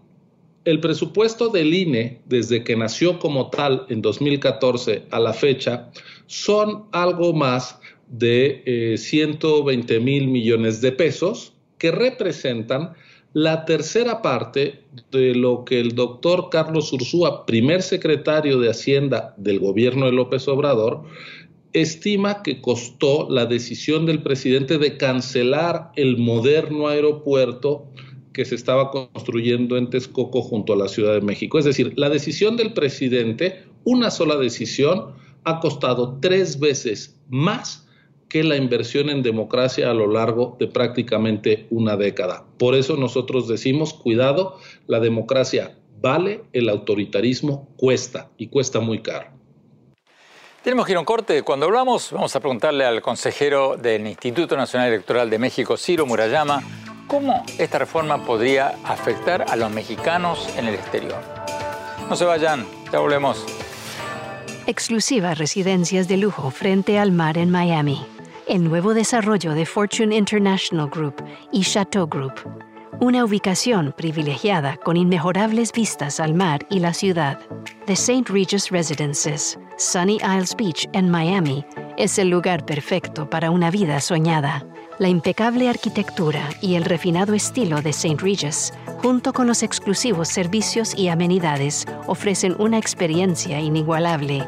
el 0.64 0.80
presupuesto 0.80 1.48
del 1.48 1.74
INE, 1.74 2.20
desde 2.26 2.62
que 2.62 2.76
nació 2.76 3.18
como 3.18 3.50
tal 3.50 3.86
en 3.88 4.02
2014 4.02 5.04
a 5.10 5.18
la 5.18 5.32
fecha, 5.32 5.90
son 6.26 6.84
algo 6.92 7.32
más 7.32 7.78
de 8.08 8.94
120 8.98 9.94
eh, 9.94 10.00
mil 10.00 10.28
millones 10.28 10.80
de 10.80 10.92
pesos 10.92 11.54
que 11.78 11.90
representan 11.90 12.94
la 13.32 13.64
tercera 13.64 14.20
parte 14.20 14.84
de 15.10 15.34
lo 15.34 15.64
que 15.64 15.80
el 15.80 15.94
doctor 15.94 16.48
Carlos 16.50 16.92
Ursúa, 16.92 17.46
primer 17.46 17.82
secretario 17.82 18.60
de 18.60 18.70
Hacienda 18.70 19.34
del 19.38 19.58
gobierno 19.58 20.06
de 20.06 20.12
López 20.12 20.46
Obrador, 20.48 21.04
estima 21.72 22.42
que 22.42 22.60
costó 22.60 23.28
la 23.30 23.46
decisión 23.46 24.04
del 24.04 24.22
presidente 24.22 24.76
de 24.76 24.98
cancelar 24.98 25.92
el 25.96 26.18
moderno 26.18 26.88
aeropuerto 26.88 27.86
que 28.32 28.44
se 28.44 28.54
estaba 28.54 28.90
construyendo 28.90 29.76
en 29.76 29.90
Texcoco 29.90 30.42
junto 30.42 30.72
a 30.72 30.76
la 30.76 30.88
Ciudad 30.88 31.14
de 31.14 31.20
México. 31.20 31.58
Es 31.58 31.64
decir, 31.64 31.92
la 31.96 32.08
decisión 32.08 32.56
del 32.56 32.72
presidente, 32.72 33.64
una 33.84 34.10
sola 34.10 34.36
decisión, 34.36 35.14
ha 35.44 35.60
costado 35.60 36.18
tres 36.20 36.58
veces 36.58 37.20
más 37.28 37.88
que 38.28 38.42
la 38.42 38.56
inversión 38.56 39.10
en 39.10 39.22
democracia 39.22 39.90
a 39.90 39.94
lo 39.94 40.06
largo 40.06 40.56
de 40.58 40.66
prácticamente 40.66 41.66
una 41.70 41.96
década. 41.96 42.46
Por 42.58 42.74
eso 42.74 42.96
nosotros 42.96 43.46
decimos, 43.46 43.92
cuidado, 43.92 44.58
la 44.86 45.00
democracia 45.00 45.76
vale, 46.00 46.42
el 46.52 46.68
autoritarismo 46.68 47.68
cuesta 47.76 48.30
y 48.36 48.48
cuesta 48.48 48.80
muy 48.80 49.02
caro. 49.02 49.28
Tenemos 50.62 50.86
que 50.86 50.92
ir 50.92 50.96
a 50.96 51.00
un 51.00 51.04
corte. 51.04 51.42
Cuando 51.42 51.66
hablamos, 51.66 52.12
vamos 52.12 52.34
a 52.36 52.40
preguntarle 52.40 52.84
al 52.84 53.02
consejero 53.02 53.76
del 53.76 54.06
Instituto 54.06 54.56
Nacional 54.56 54.88
Electoral 54.88 55.28
de 55.28 55.38
México, 55.38 55.76
Ciro 55.76 56.06
Murayama, 56.06 56.62
cómo 57.12 57.44
esta 57.58 57.78
reforma 57.78 58.24
podría 58.24 58.74
afectar 58.84 59.44
a 59.46 59.54
los 59.54 59.70
mexicanos 59.70 60.48
en 60.56 60.66
el 60.66 60.74
exterior. 60.74 61.22
No 62.08 62.16
se 62.16 62.24
vayan, 62.24 62.66
ya 62.90 63.00
volvemos. 63.00 63.44
Exclusiva 64.66 65.34
residencias 65.34 66.08
de 66.08 66.16
lujo 66.16 66.50
frente 66.50 66.98
al 66.98 67.12
mar 67.12 67.36
en 67.36 67.50
Miami 67.50 68.02
el 68.48 68.64
nuevo 68.64 68.92
desarrollo 68.92 69.54
de 69.54 69.66
Fortune 69.66 70.16
International 70.16 70.88
Group 70.88 71.24
y 71.52 71.62
Chateau 71.62 72.06
Group. 72.06 72.34
Una 73.00 73.24
ubicación 73.24 73.94
privilegiada 73.96 74.76
con 74.76 74.96
inmejorables 74.96 75.72
vistas 75.72 76.20
al 76.20 76.34
mar 76.34 76.66
y 76.68 76.80
la 76.80 76.92
ciudad. 76.92 77.38
The 77.86 77.94
St. 77.94 78.30
Regis 78.32 78.70
Residences, 78.70 79.58
Sunny 79.76 80.16
Isles 80.16 80.54
Beach 80.56 80.88
en 80.92 81.10
Miami, 81.10 81.64
es 81.96 82.18
el 82.18 82.28
lugar 82.28 82.64
perfecto 82.64 83.28
para 83.28 83.50
una 83.50 83.70
vida 83.70 84.00
soñada. 84.00 84.66
La 84.98 85.08
impecable 85.08 85.68
arquitectura 85.68 86.50
y 86.60 86.74
el 86.74 86.84
refinado 86.84 87.32
estilo 87.32 87.80
de 87.80 87.90
St. 87.90 88.16
Regis, 88.18 88.72
junto 89.00 89.32
con 89.32 89.46
los 89.46 89.62
exclusivos 89.62 90.28
servicios 90.28 90.94
y 90.94 91.08
amenidades, 91.08 91.86
ofrecen 92.06 92.54
una 92.58 92.78
experiencia 92.78 93.58
inigualable. 93.60 94.46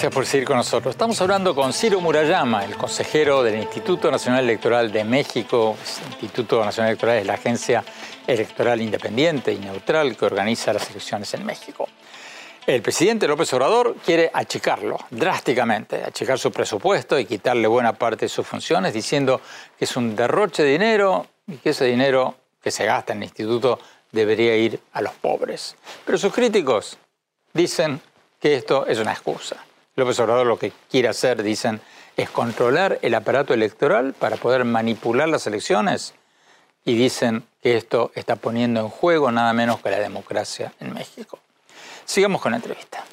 Gracias 0.00 0.14
por 0.14 0.24
seguir 0.24 0.46
con 0.46 0.56
nosotros. 0.56 0.94
Estamos 0.94 1.20
hablando 1.20 1.54
con 1.54 1.74
Ciro 1.74 2.00
Murayama, 2.00 2.64
el 2.64 2.74
consejero 2.74 3.42
del 3.42 3.56
Instituto 3.56 4.10
Nacional 4.10 4.44
Electoral 4.44 4.90
de 4.90 5.04
México. 5.04 5.76
El 6.06 6.12
Instituto 6.12 6.64
Nacional 6.64 6.92
Electoral 6.92 7.18
es 7.18 7.26
la 7.26 7.34
agencia 7.34 7.84
electoral 8.26 8.80
independiente 8.80 9.52
y 9.52 9.58
neutral 9.58 10.16
que 10.16 10.24
organiza 10.24 10.72
las 10.72 10.88
elecciones 10.88 11.34
en 11.34 11.44
México. 11.44 11.86
El 12.66 12.80
presidente 12.80 13.28
López 13.28 13.52
Obrador 13.52 13.96
quiere 14.02 14.30
achicarlo 14.32 14.96
drásticamente, 15.10 16.02
achicar 16.02 16.38
su 16.38 16.50
presupuesto 16.50 17.18
y 17.18 17.26
quitarle 17.26 17.68
buena 17.68 17.92
parte 17.92 18.24
de 18.24 18.30
sus 18.30 18.46
funciones, 18.46 18.94
diciendo 18.94 19.42
que 19.78 19.84
es 19.84 19.96
un 19.98 20.16
derroche 20.16 20.62
de 20.62 20.70
dinero 20.70 21.26
y 21.46 21.56
que 21.56 21.70
ese 21.70 21.84
dinero 21.84 22.36
que 22.62 22.70
se 22.70 22.86
gasta 22.86 23.12
en 23.12 23.18
el 23.18 23.24
instituto 23.24 23.78
debería 24.10 24.56
ir 24.56 24.80
a 24.94 25.02
los 25.02 25.12
pobres. 25.12 25.76
Pero 26.06 26.16
sus 26.16 26.32
críticos 26.32 26.96
dicen 27.52 28.00
que 28.40 28.54
esto 28.54 28.86
es 28.86 28.98
una 28.98 29.12
excusa. 29.12 29.62
López 30.00 30.18
Obrador 30.20 30.46
lo 30.46 30.58
que 30.58 30.72
quiere 30.90 31.08
hacer, 31.08 31.42
dicen, 31.42 31.80
es 32.16 32.30
controlar 32.30 32.98
el 33.02 33.14
aparato 33.14 33.54
electoral 33.54 34.14
para 34.14 34.36
poder 34.36 34.64
manipular 34.64 35.28
las 35.28 35.46
elecciones 35.46 36.14
y 36.84 36.94
dicen 36.94 37.44
que 37.62 37.76
esto 37.76 38.10
está 38.14 38.36
poniendo 38.36 38.80
en 38.80 38.88
juego 38.88 39.30
nada 39.30 39.52
menos 39.52 39.80
que 39.80 39.90
la 39.90 39.98
democracia 39.98 40.72
en 40.80 40.94
México. 40.94 41.38
Sigamos 42.04 42.40
con 42.40 42.52
la 42.52 42.56
entrevista. 42.56 43.04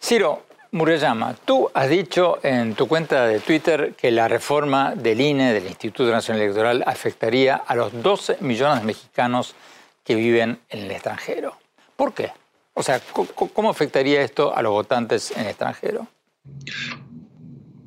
Ciro 0.00 0.46
Murayama, 0.72 1.36
tú 1.44 1.70
has 1.74 1.88
dicho 1.88 2.38
en 2.42 2.74
tu 2.74 2.88
cuenta 2.88 3.26
de 3.26 3.40
Twitter 3.40 3.94
que 3.94 4.10
la 4.10 4.26
reforma 4.26 4.94
del 4.94 5.20
INE, 5.20 5.52
del 5.52 5.66
Instituto 5.66 6.10
Nacional 6.10 6.42
Electoral, 6.42 6.82
afectaría 6.86 7.56
a 7.56 7.74
los 7.74 8.02
12 8.02 8.38
millones 8.40 8.80
de 8.80 8.86
mexicanos 8.86 9.54
que 10.02 10.14
viven 10.14 10.60
en 10.70 10.80
el 10.80 10.90
extranjero. 10.90 11.56
¿Por 11.94 12.14
qué? 12.14 12.32
O 12.74 12.82
sea, 12.82 13.00
¿cómo 13.52 13.70
afectaría 13.70 14.22
esto 14.22 14.54
a 14.54 14.62
los 14.62 14.72
votantes 14.72 15.32
en 15.36 15.46
extranjero? 15.46 16.06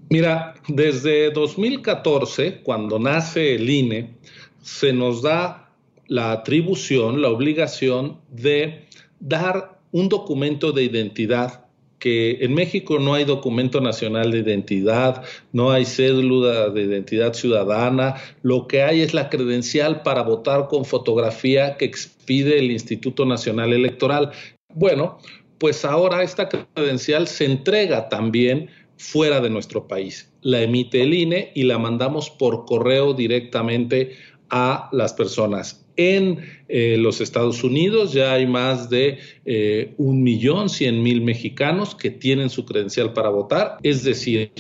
Mira, 0.10 0.54
desde 0.68 1.32
2014, 1.32 2.62
cuando 2.62 3.00
nace 3.00 3.56
el 3.56 3.70
INE, 3.70 4.16
se 4.62 4.94
nos 4.94 5.22
da 5.22 5.72
la 6.08 6.32
atribución, 6.32 7.22
la 7.22 7.30
obligación 7.30 8.22
de 8.30 8.86
dar 9.20 9.80
un 9.92 10.10
documento 10.10 10.72
de 10.72 10.84
identidad 10.84 11.66
que 12.00 12.38
en 12.42 12.54
México 12.54 13.00
no 13.00 13.16
hay 13.16 13.24
documento 13.24 13.82
nacional 13.82 14.32
de 14.32 14.40
identidad, 14.40 15.24
no 15.54 15.72
hay 15.72 15.86
cédula 15.86 16.70
de 16.70 16.84
identidad 16.84 17.34
ciudadana, 17.34 18.16
lo 18.44 18.68
que 18.68 18.84
hay 18.84 19.02
es 19.02 19.16
la 19.16 19.30
credencial 19.30 20.04
para 20.04 20.22
votar 20.22 20.68
con 20.68 20.86
fotografía 20.86 21.78
que 21.78 21.86
expide 21.86 22.60
el 22.60 22.70
Instituto 22.70 23.26
Nacional 23.26 23.74
Electoral. 23.74 24.32
Bueno, 24.76 25.18
pues 25.58 25.86
ahora 25.86 26.22
esta 26.22 26.50
credencial 26.50 27.28
se 27.28 27.46
entrega 27.46 28.10
también 28.10 28.70
fuera 28.98 29.40
de 29.40 29.50
nuestro 29.50 29.88
país. 29.88 30.32
La 30.42 30.62
emite 30.62 31.02
el 31.02 31.14
INE 31.14 31.52
y 31.56 31.64
la 31.64 31.80
mandamos 31.80 32.30
por 32.30 32.66
correo 32.66 33.14
directamente 33.14 34.12
a 34.50 34.90
las 34.92 35.14
personas. 35.14 35.86
En 35.96 36.40
eh, 36.68 36.98
los 37.00 37.22
Estados 37.22 37.64
Unidos 37.64 38.12
ya 38.12 38.34
hay 38.34 38.46
más 38.46 38.90
de 38.90 39.18
eh, 39.46 39.94
un 39.98 40.22
millón 40.22 40.68
cien 40.70 41.02
mil 41.02 41.22
mexicanos 41.22 41.96
que 41.96 42.12
tienen 42.12 42.50
su 42.50 42.66
credencial 42.66 43.14
para 43.14 43.30
votar, 43.30 43.78
es 43.82 44.04
decir, 44.04 44.52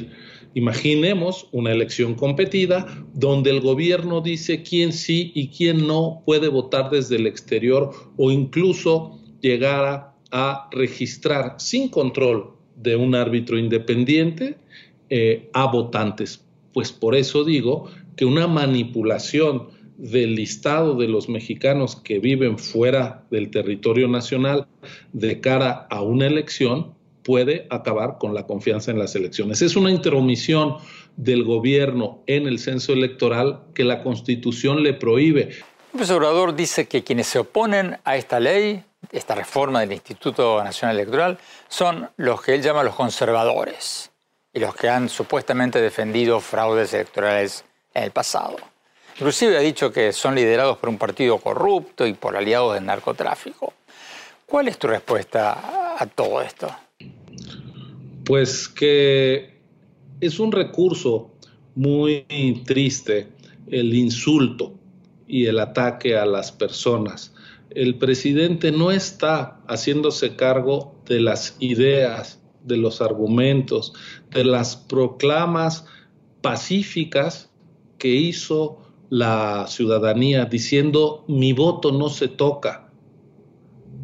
Imaginemos 0.55 1.49
una 1.51 1.73
elección 1.73 2.15
competida 2.15 3.05
donde 3.13 3.49
el 3.49 3.59
gobierno 3.59 4.21
dice 4.21 4.63
quién 4.63 4.93
sí 4.93 5.33
y 5.35 5.49
quién 5.49 5.85
no 5.85 6.23
puede 6.25 6.47
votar 6.47 6.89
desde 6.89 7.17
el 7.17 7.27
exterior 7.27 7.91
o 8.15 8.31
incluso 8.31 9.19
llegara 9.41 10.13
a 10.31 10.69
registrar 10.71 11.55
sin 11.57 11.89
control 11.89 12.53
de 12.75 12.95
un 12.95 13.15
árbitro 13.15 13.57
independiente 13.57 14.57
eh, 15.09 15.49
a 15.53 15.65
votantes. 15.65 16.43
Pues 16.73 16.91
por 16.91 17.15
eso 17.15 17.43
digo 17.43 17.89
que 18.15 18.25
una 18.25 18.47
manipulación 18.47 19.69
del 19.97 20.35
listado 20.35 20.95
de 20.95 21.07
los 21.07 21.29
mexicanos 21.29 21.95
que 21.95 22.19
viven 22.19 22.57
fuera 22.57 23.23
del 23.31 23.49
territorio 23.49 24.07
nacional 24.07 24.67
de 25.13 25.39
cara 25.39 25.87
a 25.89 26.01
una 26.01 26.27
elección 26.27 26.93
puede 27.23 27.65
acabar 27.69 28.17
con 28.19 28.33
la 28.33 28.45
confianza 28.45 28.91
en 28.91 28.99
las 28.99 29.15
elecciones. 29.15 29.61
Es 29.61 29.75
una 29.75 29.89
intromisión 29.89 30.75
del 31.17 31.43
gobierno 31.43 32.21
en 32.27 32.45
el 32.45 32.59
censo 32.59 32.93
electoral 32.93 33.61
que 33.73 33.83
la 33.83 34.03
Constitución 34.03 34.83
le 34.83 34.93
prohíbe. 34.93 35.49
El 35.97 36.11
Obrador 36.11 36.55
dice 36.55 36.87
que 36.87 37.03
quienes 37.03 37.27
se 37.27 37.39
oponen 37.39 37.97
a 38.03 38.17
esta 38.17 38.39
ley 38.39 38.83
esta 39.11 39.35
reforma 39.35 39.81
del 39.81 39.93
Instituto 39.93 40.63
Nacional 40.63 40.97
Electoral 40.97 41.37
son 41.67 42.09
los 42.17 42.41
que 42.41 42.55
él 42.55 42.61
llama 42.61 42.83
los 42.83 42.95
conservadores. 42.95 44.11
y 44.53 44.59
los 44.59 44.73
que 44.73 44.87
han 44.87 45.09
supuestamente 45.09 45.81
defendido 45.81 46.39
fraudes 46.39 46.93
electorales 46.93 47.65
en 47.93 48.03
el 48.03 48.11
pasado. 48.11 48.55
Inclusive 49.15 49.57
ha 49.57 49.59
dicho 49.59 49.91
que 49.91 50.13
son 50.13 50.33
liderados 50.33 50.77
por 50.77 50.87
un 50.87 50.97
partido 50.97 51.39
corrupto 51.39 52.07
y 52.07 52.13
por 52.13 52.37
aliados 52.37 52.73
del 52.73 52.85
narcotráfico. 52.85 53.73
¿Cuál 54.45 54.69
es 54.69 54.77
tu 54.77 54.87
respuesta 54.87 55.97
a 55.99 56.05
todo 56.05 56.41
esto? 56.41 56.73
Pues 58.23 58.69
que 58.69 59.59
es 60.21 60.39
un 60.39 60.53
recurso 60.53 61.31
muy 61.75 62.25
triste 62.65 63.27
el 63.67 63.93
insulto 63.93 64.73
y 65.27 65.47
el 65.47 65.59
ataque 65.59 66.17
a 66.17 66.25
las 66.25 66.53
personas. 66.53 67.33
El 67.75 67.97
presidente 67.97 68.71
no 68.71 68.89
está 68.89 69.61
haciéndose 69.67 70.37
cargo 70.37 70.95
de 71.05 71.19
las 71.19 71.57
ideas, 71.59 72.41
de 72.63 72.77
los 72.77 73.01
argumentos, 73.01 73.93
de 74.31 74.45
las 74.45 74.77
proclamas 74.77 75.85
pacíficas 76.41 77.51
que 77.97 78.07
hizo 78.07 78.77
la 79.09 79.65
ciudadanía 79.67 80.45
diciendo 80.45 81.25
mi 81.27 81.51
voto 81.51 81.91
no 81.91 82.07
se 82.07 82.29
toca. 82.29 82.93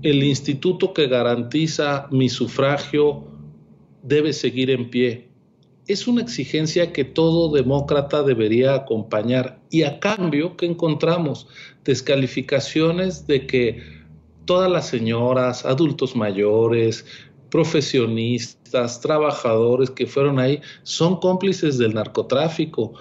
El 0.01 0.21
instituto 0.21 0.93
que 0.93 1.07
garantiza 1.07 2.07
mi 2.11 2.27
sufragio 2.27 3.23
debe 4.03 4.33
seguir 4.33 4.69
en 4.69 4.89
pie. 4.89 5.30
Es 5.91 6.07
una 6.07 6.21
exigencia 6.21 6.93
que 6.93 7.03
todo 7.03 7.51
demócrata 7.51 8.24
debería 8.24 8.75
acompañar. 8.75 9.60
Y 9.69 9.83
a 9.83 10.00
cambio, 10.00 10.55
¿qué 10.55 10.65
encontramos? 10.65 11.50
Descalificaciones 11.83 13.27
de 13.27 13.45
que 13.45 13.83
todas 14.45 14.71
las 14.71 14.88
señoras, 14.88 15.65
adultos 15.65 16.15
mayores, 16.15 17.05
profesionistas, 17.50 19.01
trabajadores 19.01 19.89
que 19.89 20.07
fueron 20.07 20.39
ahí, 20.39 20.62
son 20.83 21.19
cómplices 21.19 21.77
del 21.77 21.93
narcotráfico, 21.93 22.93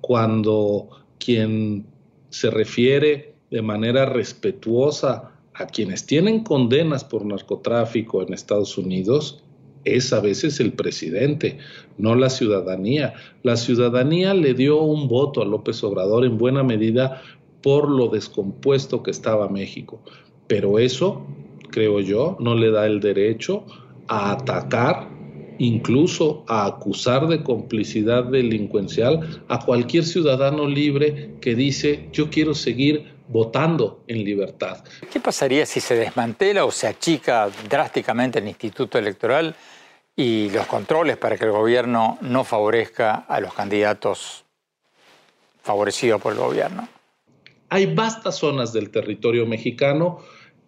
cuando 0.00 0.88
quien 1.20 1.86
se 2.30 2.50
refiere 2.50 3.36
de 3.52 3.62
manera 3.62 4.04
respetuosa 4.04 5.30
a 5.54 5.66
quienes 5.66 6.06
tienen 6.06 6.42
condenas 6.42 7.04
por 7.04 7.24
narcotráfico 7.24 8.20
en 8.20 8.34
Estados 8.34 8.76
Unidos 8.76 9.44
es 9.84 10.12
a 10.12 10.20
veces 10.20 10.60
el 10.60 10.72
presidente, 10.72 11.58
no 11.98 12.14
la 12.14 12.30
ciudadanía. 12.30 13.14
La 13.42 13.56
ciudadanía 13.56 14.34
le 14.34 14.54
dio 14.54 14.82
un 14.82 15.08
voto 15.08 15.42
a 15.42 15.44
López 15.44 15.82
Obrador 15.84 16.24
en 16.24 16.38
buena 16.38 16.62
medida 16.62 17.22
por 17.62 17.88
lo 17.88 18.08
descompuesto 18.08 19.02
que 19.02 19.10
estaba 19.10 19.48
México. 19.48 20.00
Pero 20.46 20.78
eso, 20.78 21.24
creo 21.70 22.00
yo, 22.00 22.36
no 22.40 22.54
le 22.54 22.70
da 22.70 22.86
el 22.86 23.00
derecho 23.00 23.64
a 24.08 24.32
atacar, 24.32 25.08
incluso 25.58 26.44
a 26.48 26.66
acusar 26.66 27.28
de 27.28 27.42
complicidad 27.42 28.24
delincuencial 28.24 29.42
a 29.48 29.64
cualquier 29.64 30.04
ciudadano 30.04 30.66
libre 30.66 31.34
que 31.40 31.54
dice 31.54 32.08
yo 32.12 32.30
quiero 32.30 32.54
seguir 32.54 33.12
votando 33.28 34.02
en 34.08 34.24
libertad. 34.24 34.84
¿Qué 35.10 35.20
pasaría 35.20 35.64
si 35.64 35.80
se 35.80 35.94
desmantela 35.94 36.64
o 36.64 36.70
se 36.70 36.86
achica 36.86 37.48
drásticamente 37.68 38.40
el 38.40 38.48
Instituto 38.48 38.98
Electoral 38.98 39.54
y 40.16 40.50
los 40.50 40.66
controles 40.66 41.16
para 41.16 41.36
que 41.36 41.44
el 41.44 41.52
gobierno 41.52 42.18
no 42.20 42.44
favorezca 42.44 43.24
a 43.28 43.40
los 43.40 43.54
candidatos 43.54 44.44
favorecidos 45.62 46.20
por 46.20 46.32
el 46.32 46.38
gobierno? 46.38 46.88
Hay 47.68 47.86
vastas 47.86 48.36
zonas 48.36 48.72
del 48.72 48.90
territorio 48.90 49.46
mexicano 49.46 50.18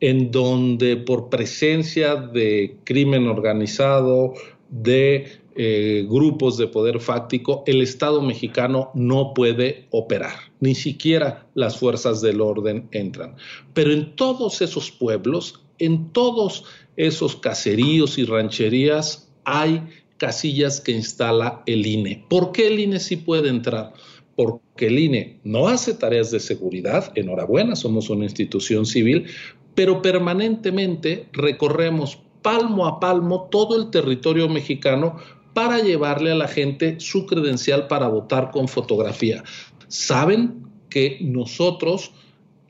en 0.01 0.31
donde 0.31 0.97
por 0.97 1.29
presencia 1.29 2.17
de 2.17 2.77
crimen 2.85 3.29
organizado, 3.29 4.35
de 4.69 5.41
eh, 5.57 6.05
grupos 6.09 6.57
de 6.57 6.67
poder 6.67 6.99
fáctico, 7.01 7.63
el 7.67 7.81
Estado 7.81 8.21
mexicano 8.21 8.91
no 8.95 9.33
puede 9.35 9.87
operar, 9.91 10.35
ni 10.61 10.75
siquiera 10.75 11.47
las 11.55 11.79
fuerzas 11.79 12.21
del 12.21 12.41
orden 12.41 12.89
entran. 12.91 13.37
Pero 13.73 13.93
en 13.93 14.17
todos 14.17 14.63
esos 14.63 14.91
pueblos, 14.91 15.63
en 15.79 16.13
todos 16.13 16.65
esos 16.97 17.37
caseríos 17.37 18.19
y 18.19 18.25
rancherías, 18.25 19.24
hay 19.45 19.83
casillas 20.17 20.81
que 20.81 20.93
instala 20.93 21.63
el 21.67 21.87
INE. 21.87 22.25
¿Por 22.29 22.53
qué 22.53 22.69
el 22.69 22.81
INE 22.81 23.01
sí 23.01 23.17
puede 23.17 23.49
entrar? 23.49 23.93
Porque 24.37 24.87
el 24.87 24.99
INE 24.99 25.41
no 25.45 25.69
hace 25.69 25.95
tareas 25.95 26.31
de 26.31 26.41
seguridad, 26.41 27.13
enhorabuena, 27.15 27.77
somos 27.77 28.11
una 28.11 28.25
institución 28.25 28.87
civil, 28.87 29.27
pero 29.75 30.03
permanentemente 30.03 31.29
recorremos 31.33 32.19
palmo 32.43 32.87
a 32.87 33.01
palmo 33.01 33.49
todo 33.51 33.81
el 33.81 33.91
territorio 33.91 34.49
mexicano 34.49 35.17
para 35.55 35.79
llevarle 35.81 36.33
a 36.33 36.37
la 36.37 36.49
gente 36.49 36.97
su 36.99 37.27
credencial 37.27 37.87
para 37.87 38.09
votar 38.09 38.51
con 38.51 38.69
fotografía. 38.69 39.43
Saben 39.89 40.65
que 40.91 41.19
nosotros 41.21 42.13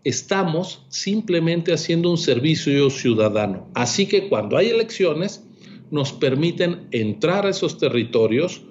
estamos 0.04 0.84
simplemente 0.90 1.72
haciendo 1.72 2.10
un 2.10 2.18
servicio 2.18 2.90
ciudadano. 2.90 3.68
Así 3.74 4.06
que 4.06 4.28
cuando 4.28 4.56
hay 4.56 4.68
elecciones, 4.68 5.44
nos 5.94 6.12
permiten 6.12 6.88
entrar 6.90 7.46
a 7.46 7.50
esos 7.50 7.78
territorios, 7.78 8.62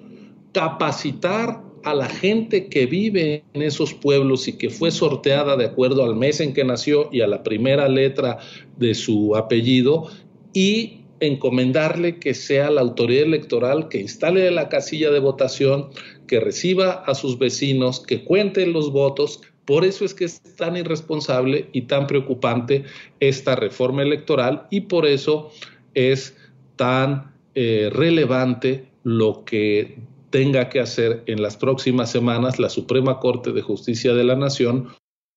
capacitar 0.52 1.62
a 1.82 1.94
la 1.94 2.06
gente 2.06 2.68
que 2.68 2.84
vive 2.84 3.44
en 3.54 3.62
esos 3.62 3.94
pueblos 3.94 4.46
y 4.46 4.58
que 4.58 4.68
fue 4.68 4.90
sorteada 4.90 5.56
de 5.56 5.64
acuerdo 5.64 6.04
al 6.04 6.16
mes 6.16 6.40
en 6.40 6.52
que 6.52 6.64
nació 6.64 7.08
y 7.10 7.22
a 7.22 7.26
la 7.26 7.42
primera 7.42 7.88
letra 7.88 8.40
de 8.76 8.94
su 8.94 9.36
apellido 9.36 10.08
y 10.52 11.00
encomendarle 11.20 12.18
que 12.18 12.34
sea 12.34 12.70
la 12.70 12.82
autoridad 12.82 13.24
electoral 13.24 13.88
que 13.88 14.02
instale 14.02 14.50
la 14.50 14.68
casilla 14.68 15.10
de 15.10 15.20
votación, 15.20 15.88
que 16.26 16.40
reciba 16.40 17.04
a 17.06 17.14
sus 17.14 17.38
vecinos, 17.38 18.00
que 18.00 18.22
cuente 18.22 18.66
los 18.66 18.92
votos. 18.92 19.40
Por 19.64 19.86
eso 19.86 20.04
es 20.04 20.12
que 20.12 20.26
es 20.26 20.42
tan 20.56 20.76
irresponsable 20.76 21.70
y 21.72 21.82
tan 21.82 22.06
preocupante 22.06 22.84
esta 23.20 23.56
reforma 23.56 24.02
electoral 24.02 24.66
y 24.70 24.82
por 24.82 25.06
eso 25.06 25.50
es 25.94 26.36
tan 26.76 27.32
eh, 27.54 27.90
relevante 27.92 28.90
lo 29.02 29.44
que 29.44 29.98
tenga 30.30 30.68
que 30.68 30.80
hacer 30.80 31.22
en 31.26 31.42
las 31.42 31.56
próximas 31.56 32.10
semanas 32.10 32.58
la 32.58 32.68
Suprema 32.68 33.20
Corte 33.20 33.52
de 33.52 33.62
Justicia 33.62 34.14
de 34.14 34.24
la 34.24 34.34
Nación. 34.34 34.92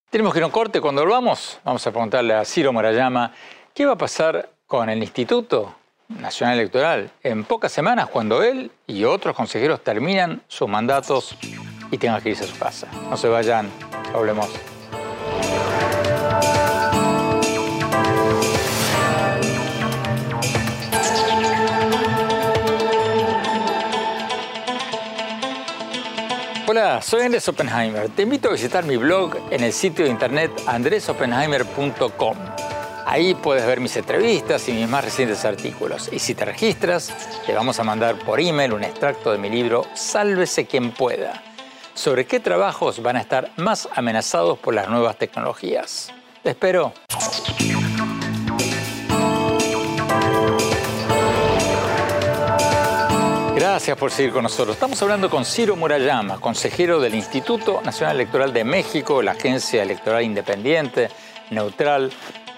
Tenemos 0.10 0.34
que 0.34 0.40
ir 0.40 0.44
a 0.44 0.48
un 0.48 0.52
corte. 0.52 0.82
Cuando 0.82 1.02
volvamos, 1.04 1.60
vamos 1.64 1.86
a 1.86 1.92
preguntarle 1.92 2.34
a 2.34 2.46
Ciro 2.46 2.74
Morayama 2.74 3.34
qué 3.74 3.86
va 3.86 3.94
a 3.94 3.98
pasar 3.98 4.50
con 4.66 4.90
el 4.90 5.00
Instituto 5.00 5.76
Nacional 6.08 6.58
Electoral 6.58 7.12
en 7.22 7.44
pocas 7.44 7.72
semanas 7.72 8.08
cuando 8.08 8.42
él 8.42 8.72
y 8.88 9.04
otros 9.04 9.36
consejeros 9.36 9.84
terminan 9.84 10.42
sus 10.48 10.68
mandatos 10.68 11.38
y 11.92 11.98
tengan 11.98 12.22
que 12.22 12.30
irse 12.30 12.46
a 12.46 12.48
su 12.48 12.58
casa. 12.58 12.88
No 13.10 13.18
se 13.18 13.28
vayan, 13.28 13.70
hablemos. 14.14 14.77
Hola, 26.80 27.02
soy 27.02 27.24
Andrés 27.24 27.50
Oppenheimer. 27.50 28.08
Te 28.10 28.22
invito 28.22 28.50
a 28.50 28.52
visitar 28.52 28.86
mi 28.86 28.98
blog 28.98 29.36
en 29.50 29.64
el 29.64 29.74
sitio 29.74 30.06
de 30.06 30.12
internet 30.12 30.52
andresoppenheimer.com. 30.68 32.38
Ahí 33.04 33.34
puedes 33.34 33.66
ver 33.66 33.80
mis 33.80 33.98
entrevistas 33.98 34.70
y 34.70 34.74
mis 34.74 34.88
más 34.88 35.04
recientes 35.04 35.44
artículos. 35.44 36.08
Y 36.14 36.20
si 36.20 36.36
te 36.36 36.46
registras, 36.46 37.12
te 37.48 37.54
vamos 37.56 37.80
a 37.80 37.84
mandar 37.84 38.20
por 38.20 38.40
email 38.40 38.74
un 38.74 38.84
extracto 38.84 39.32
de 39.32 39.40
mi 39.40 39.50
libro 39.50 39.88
Sálvese 39.96 40.68
quien 40.68 40.92
pueda, 40.92 41.42
sobre 41.96 42.28
qué 42.28 42.40
trabajos 42.40 43.02
van 43.02 43.16
a 43.16 43.22
estar 43.22 43.50
más 43.58 43.90
amenazados 43.96 44.60
por 44.60 44.76
las 44.76 44.88
nuevas 44.88 45.18
tecnologías. 45.18 46.14
Te 46.44 46.52
espero. 46.52 46.94
Gracias 53.78 53.98
por 54.00 54.10
seguir 54.10 54.34
con 54.34 54.42
nosotros. 54.42 54.76
Estamos 54.76 55.00
hablando 55.04 55.30
con 55.30 55.46
Ciro 55.46 55.76
Murayama, 55.76 56.42
consejero 56.42 57.00
del 57.00 57.14
Instituto 57.14 57.80
Nacional 57.84 58.16
Electoral 58.16 58.52
de 58.52 58.64
México, 58.64 59.22
la 59.22 59.34
agencia 59.34 59.84
electoral 59.84 60.24
independiente, 60.24 61.10
neutral, 61.52 62.12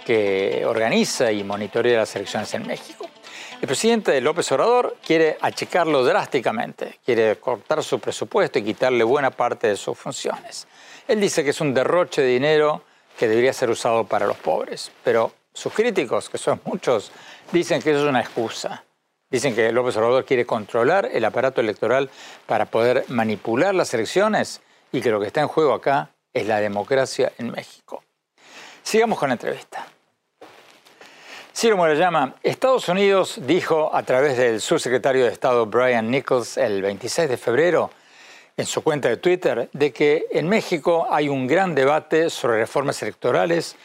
que 0.05 0.63
organiza 0.65 1.29
y 1.33 1.43
monitorea 1.43 1.97
las 1.97 2.15
elecciones 2.15 2.53
en 2.53 2.65
México. 2.65 3.05
El 3.59 3.67
presidente 3.67 4.21
López 4.21 4.49
Obrador 4.53 4.95
quiere 5.05 5.37
achicarlo 5.41 6.05
drásticamente, 6.05 7.01
quiere 7.03 7.35
cortar 7.35 7.83
su 7.83 7.99
presupuesto 7.99 8.59
y 8.59 8.63
quitarle 8.63 9.03
buena 9.03 9.29
parte 9.29 9.67
de 9.67 9.75
sus 9.75 9.97
funciones. 9.97 10.69
Él 11.05 11.19
dice 11.19 11.43
que 11.43 11.49
es 11.49 11.59
un 11.59 11.73
derroche 11.73 12.21
de 12.21 12.29
dinero 12.29 12.83
que 13.17 13.27
debería 13.27 13.51
ser 13.51 13.69
usado 13.69 14.05
para 14.05 14.25
los 14.25 14.37
pobres, 14.37 14.89
pero 15.03 15.33
sus 15.51 15.73
críticos, 15.73 16.29
que 16.29 16.37
son 16.37 16.61
muchos, 16.63 17.11
dicen 17.51 17.81
que 17.81 17.91
eso 17.91 18.03
es 18.03 18.09
una 18.09 18.21
excusa. 18.21 18.85
Dicen 19.29 19.53
que 19.53 19.71
López 19.71 19.95
Obrador 19.97 20.25
quiere 20.25 20.45
controlar 20.45 21.09
el 21.11 21.23
aparato 21.23 21.61
electoral 21.61 22.09
para 22.47 22.65
poder 22.65 23.05
manipular 23.09 23.75
las 23.75 23.93
elecciones 23.93 24.61
y 24.91 25.01
que 25.01 25.11
lo 25.11 25.19
que 25.19 25.27
está 25.27 25.41
en 25.41 25.47
juego 25.47 25.73
acá 25.73 26.09
es 26.33 26.47
la 26.47 26.59
democracia 26.59 27.31
en 27.37 27.51
México. 27.51 28.03
Sigamos 28.81 29.19
con 29.19 29.29
la 29.29 29.33
entrevista. 29.33 29.85
Ciro 31.53 31.77
Morayama, 31.77 32.35
Estados 32.41 32.87
Unidos 32.87 33.39
dijo 33.45 33.93
a 33.93 34.01
través 34.03 34.37
del 34.37 34.61
subsecretario 34.61 35.25
de 35.25 35.31
Estado 35.31 35.65
Brian 35.65 36.09
Nichols 36.09 36.57
el 36.57 36.81
26 36.81 37.29
de 37.29 37.37
febrero 37.37 37.91
en 38.55 38.65
su 38.65 38.81
cuenta 38.81 39.09
de 39.09 39.17
Twitter 39.17 39.69
de 39.73 39.91
que 39.91 40.25
en 40.31 40.47
México 40.47 41.07
hay 41.09 41.29
un 41.29 41.47
gran 41.47 41.75
debate 41.75 42.29
sobre 42.29 42.59
reformas 42.59 43.01
electorales 43.03 43.75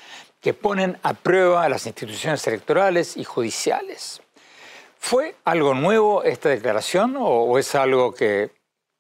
que 0.41 0.55
ponen 0.55 0.99
a 1.03 1.15
prueba 1.15 1.69
las 1.69 1.87
instituciones 1.87 2.47
electorales 2.47 3.17
y 3.17 3.25
judiciales. 3.25 4.21
¿Fue 5.07 5.35
algo 5.45 5.75
nuevo 5.75 6.25
esta 6.25 6.49
declaración 6.49 7.17
o, 7.19 7.59
es 7.59 7.75
algo 7.75 8.15
que, 8.15 8.53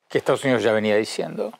que 0.06 0.18
Estados 0.18 0.44
Unidos 0.44 0.62
ya 0.62 0.70
venía 0.70 0.96
diciendo? 0.96 1.50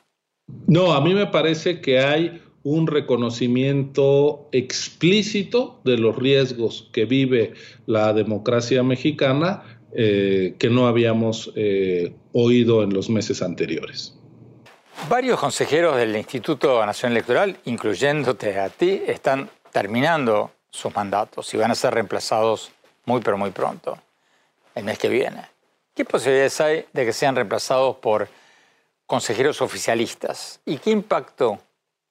No, 0.67 0.93
a 0.93 1.01
mí 1.01 1.15
me 1.15 1.25
parece 1.25 1.81
que 1.81 1.97
hay 1.97 2.43
un 2.61 2.85
reconocimiento 2.85 4.47
explícito 4.51 5.81
de 5.83 5.97
los 5.97 6.15
riesgos 6.15 6.91
que 6.93 7.05
vive 7.05 7.55
la 7.87 8.13
democracia 8.13 8.83
mexicana 8.83 9.79
eh, 9.95 10.53
que 10.59 10.69
no 10.69 10.85
habíamos 10.85 11.51
eh, 11.55 12.13
oído 12.31 12.83
en 12.83 12.93
los 12.93 13.09
meses 13.09 13.41
anteriores. 13.41 14.15
Varios 15.09 15.39
consejeros 15.39 15.97
del 15.97 16.15
Instituto 16.15 16.85
Nacional 16.85 17.17
Electoral, 17.17 17.57
incluyéndote 17.65 18.59
a 18.59 18.69
ti, 18.69 19.01
están 19.07 19.49
terminando 19.71 20.51
sus 20.69 20.93
mandatos 20.93 21.51
y 21.55 21.57
van 21.57 21.71
a 21.71 21.75
ser 21.75 21.95
reemplazados 21.95 22.71
muy 23.05 23.21
pero 23.21 23.39
muy 23.39 23.49
pronto, 23.49 23.97
el 24.75 24.83
mes 24.83 24.99
que 24.99 25.09
viene. 25.09 25.41
¿Qué 25.95 26.05
posibilidades 26.05 26.59
hay 26.61 26.85
de 26.91 27.05
que 27.05 27.13
sean 27.13 27.35
reemplazados 27.35 27.95
por 27.97 28.27
consejeros 29.05 29.61
oficialistas? 29.61 30.59
¿Y 30.65 30.77
qué 30.77 30.91
impacto 30.91 31.59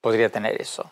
podría 0.01 0.31
tener 0.31 0.61
eso? 0.61 0.91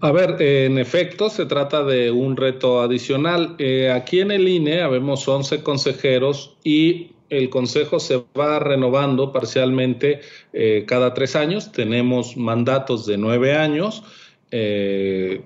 A 0.00 0.12
ver, 0.12 0.40
en 0.42 0.78
efecto, 0.78 1.30
se 1.30 1.46
trata 1.46 1.82
de 1.82 2.10
un 2.10 2.36
reto 2.36 2.82
adicional. 2.82 3.56
Eh, 3.58 3.90
aquí 3.90 4.20
en 4.20 4.30
el 4.30 4.46
INE 4.46 4.82
habemos 4.82 5.26
11 5.26 5.62
consejeros 5.62 6.58
y 6.62 7.12
el 7.30 7.48
consejo 7.48 7.98
se 8.00 8.22
va 8.38 8.58
renovando 8.58 9.32
parcialmente 9.32 10.20
eh, 10.52 10.84
cada 10.86 11.14
tres 11.14 11.36
años. 11.36 11.72
Tenemos 11.72 12.36
mandatos 12.36 13.06
de 13.06 13.16
nueve 13.16 13.56
años. 13.56 14.02
Eh, 14.50 15.42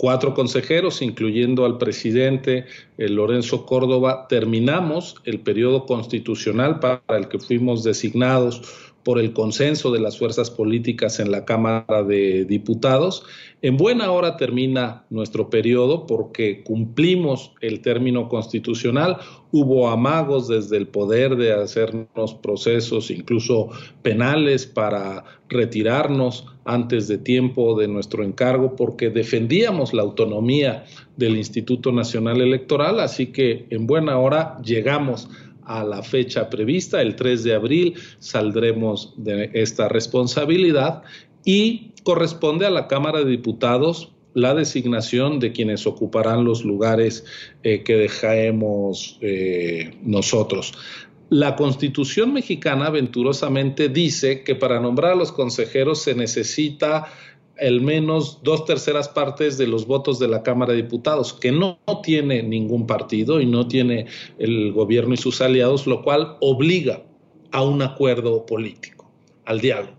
cuatro 0.00 0.32
consejeros, 0.32 1.02
incluyendo 1.02 1.66
al 1.66 1.76
presidente 1.76 2.64
Lorenzo 2.96 3.66
Córdoba, 3.66 4.24
terminamos 4.30 5.16
el 5.24 5.40
periodo 5.40 5.84
constitucional 5.84 6.80
para 6.80 7.02
el 7.18 7.28
que 7.28 7.38
fuimos 7.38 7.84
designados 7.84 8.89
por 9.02 9.18
el 9.18 9.32
consenso 9.32 9.90
de 9.90 10.00
las 10.00 10.18
fuerzas 10.18 10.50
políticas 10.50 11.20
en 11.20 11.30
la 11.30 11.44
Cámara 11.44 12.02
de 12.02 12.44
Diputados. 12.44 13.22
En 13.62 13.76
buena 13.76 14.10
hora 14.10 14.36
termina 14.36 15.04
nuestro 15.10 15.50
periodo 15.50 16.06
porque 16.06 16.62
cumplimos 16.62 17.52
el 17.60 17.80
término 17.80 18.28
constitucional. 18.28 19.18
Hubo 19.52 19.88
amagos 19.88 20.48
desde 20.48 20.76
el 20.76 20.88
poder 20.88 21.36
de 21.36 21.52
hacernos 21.52 22.34
procesos 22.34 23.10
incluso 23.10 23.68
penales 24.02 24.66
para 24.66 25.24
retirarnos 25.48 26.46
antes 26.64 27.08
de 27.08 27.18
tiempo 27.18 27.78
de 27.78 27.88
nuestro 27.88 28.22
encargo 28.22 28.76
porque 28.76 29.10
defendíamos 29.10 29.92
la 29.92 30.02
autonomía 30.02 30.84
del 31.16 31.36
Instituto 31.36 31.92
Nacional 31.92 32.40
Electoral. 32.40 33.00
Así 33.00 33.26
que 33.26 33.66
en 33.70 33.86
buena 33.86 34.18
hora 34.18 34.58
llegamos 34.62 35.28
a 35.70 35.84
la 35.84 36.02
fecha 36.02 36.50
prevista, 36.50 37.00
el 37.00 37.14
3 37.14 37.44
de 37.44 37.54
abril, 37.54 37.94
saldremos 38.18 39.14
de 39.16 39.50
esta 39.54 39.88
responsabilidad 39.88 41.04
y 41.44 41.92
corresponde 42.02 42.66
a 42.66 42.70
la 42.70 42.88
Cámara 42.88 43.20
de 43.20 43.30
Diputados 43.30 44.10
la 44.34 44.52
designación 44.54 45.38
de 45.38 45.52
quienes 45.52 45.86
ocuparán 45.86 46.44
los 46.44 46.64
lugares 46.64 47.24
eh, 47.62 47.84
que 47.84 47.94
dejemos 47.94 49.18
eh, 49.20 49.96
nosotros. 50.02 50.72
La 51.28 51.54
Constitución 51.54 52.32
mexicana 52.32 52.90
venturosamente 52.90 53.88
dice 53.88 54.42
que 54.42 54.56
para 54.56 54.80
nombrar 54.80 55.12
a 55.12 55.16
los 55.16 55.30
consejeros 55.30 56.02
se 56.02 56.16
necesita 56.16 57.06
al 57.60 57.80
menos 57.80 58.40
dos 58.42 58.64
terceras 58.64 59.08
partes 59.08 59.58
de 59.58 59.66
los 59.66 59.86
votos 59.86 60.18
de 60.18 60.28
la 60.28 60.42
Cámara 60.42 60.72
de 60.72 60.82
Diputados, 60.82 61.32
que 61.32 61.52
no, 61.52 61.78
tiene 62.02 62.42
ningún 62.42 62.86
partido 62.86 63.40
y 63.40 63.46
no 63.46 63.68
tiene 63.68 64.06
el 64.38 64.72
gobierno 64.72 65.14
y 65.14 65.18
sus 65.18 65.40
aliados, 65.40 65.86
lo 65.86 66.02
cual 66.02 66.36
obliga 66.40 67.02
a 67.52 67.62
un 67.62 67.82
acuerdo 67.82 68.46
político, 68.46 69.10
al 69.44 69.60
diálogo. 69.60 69.96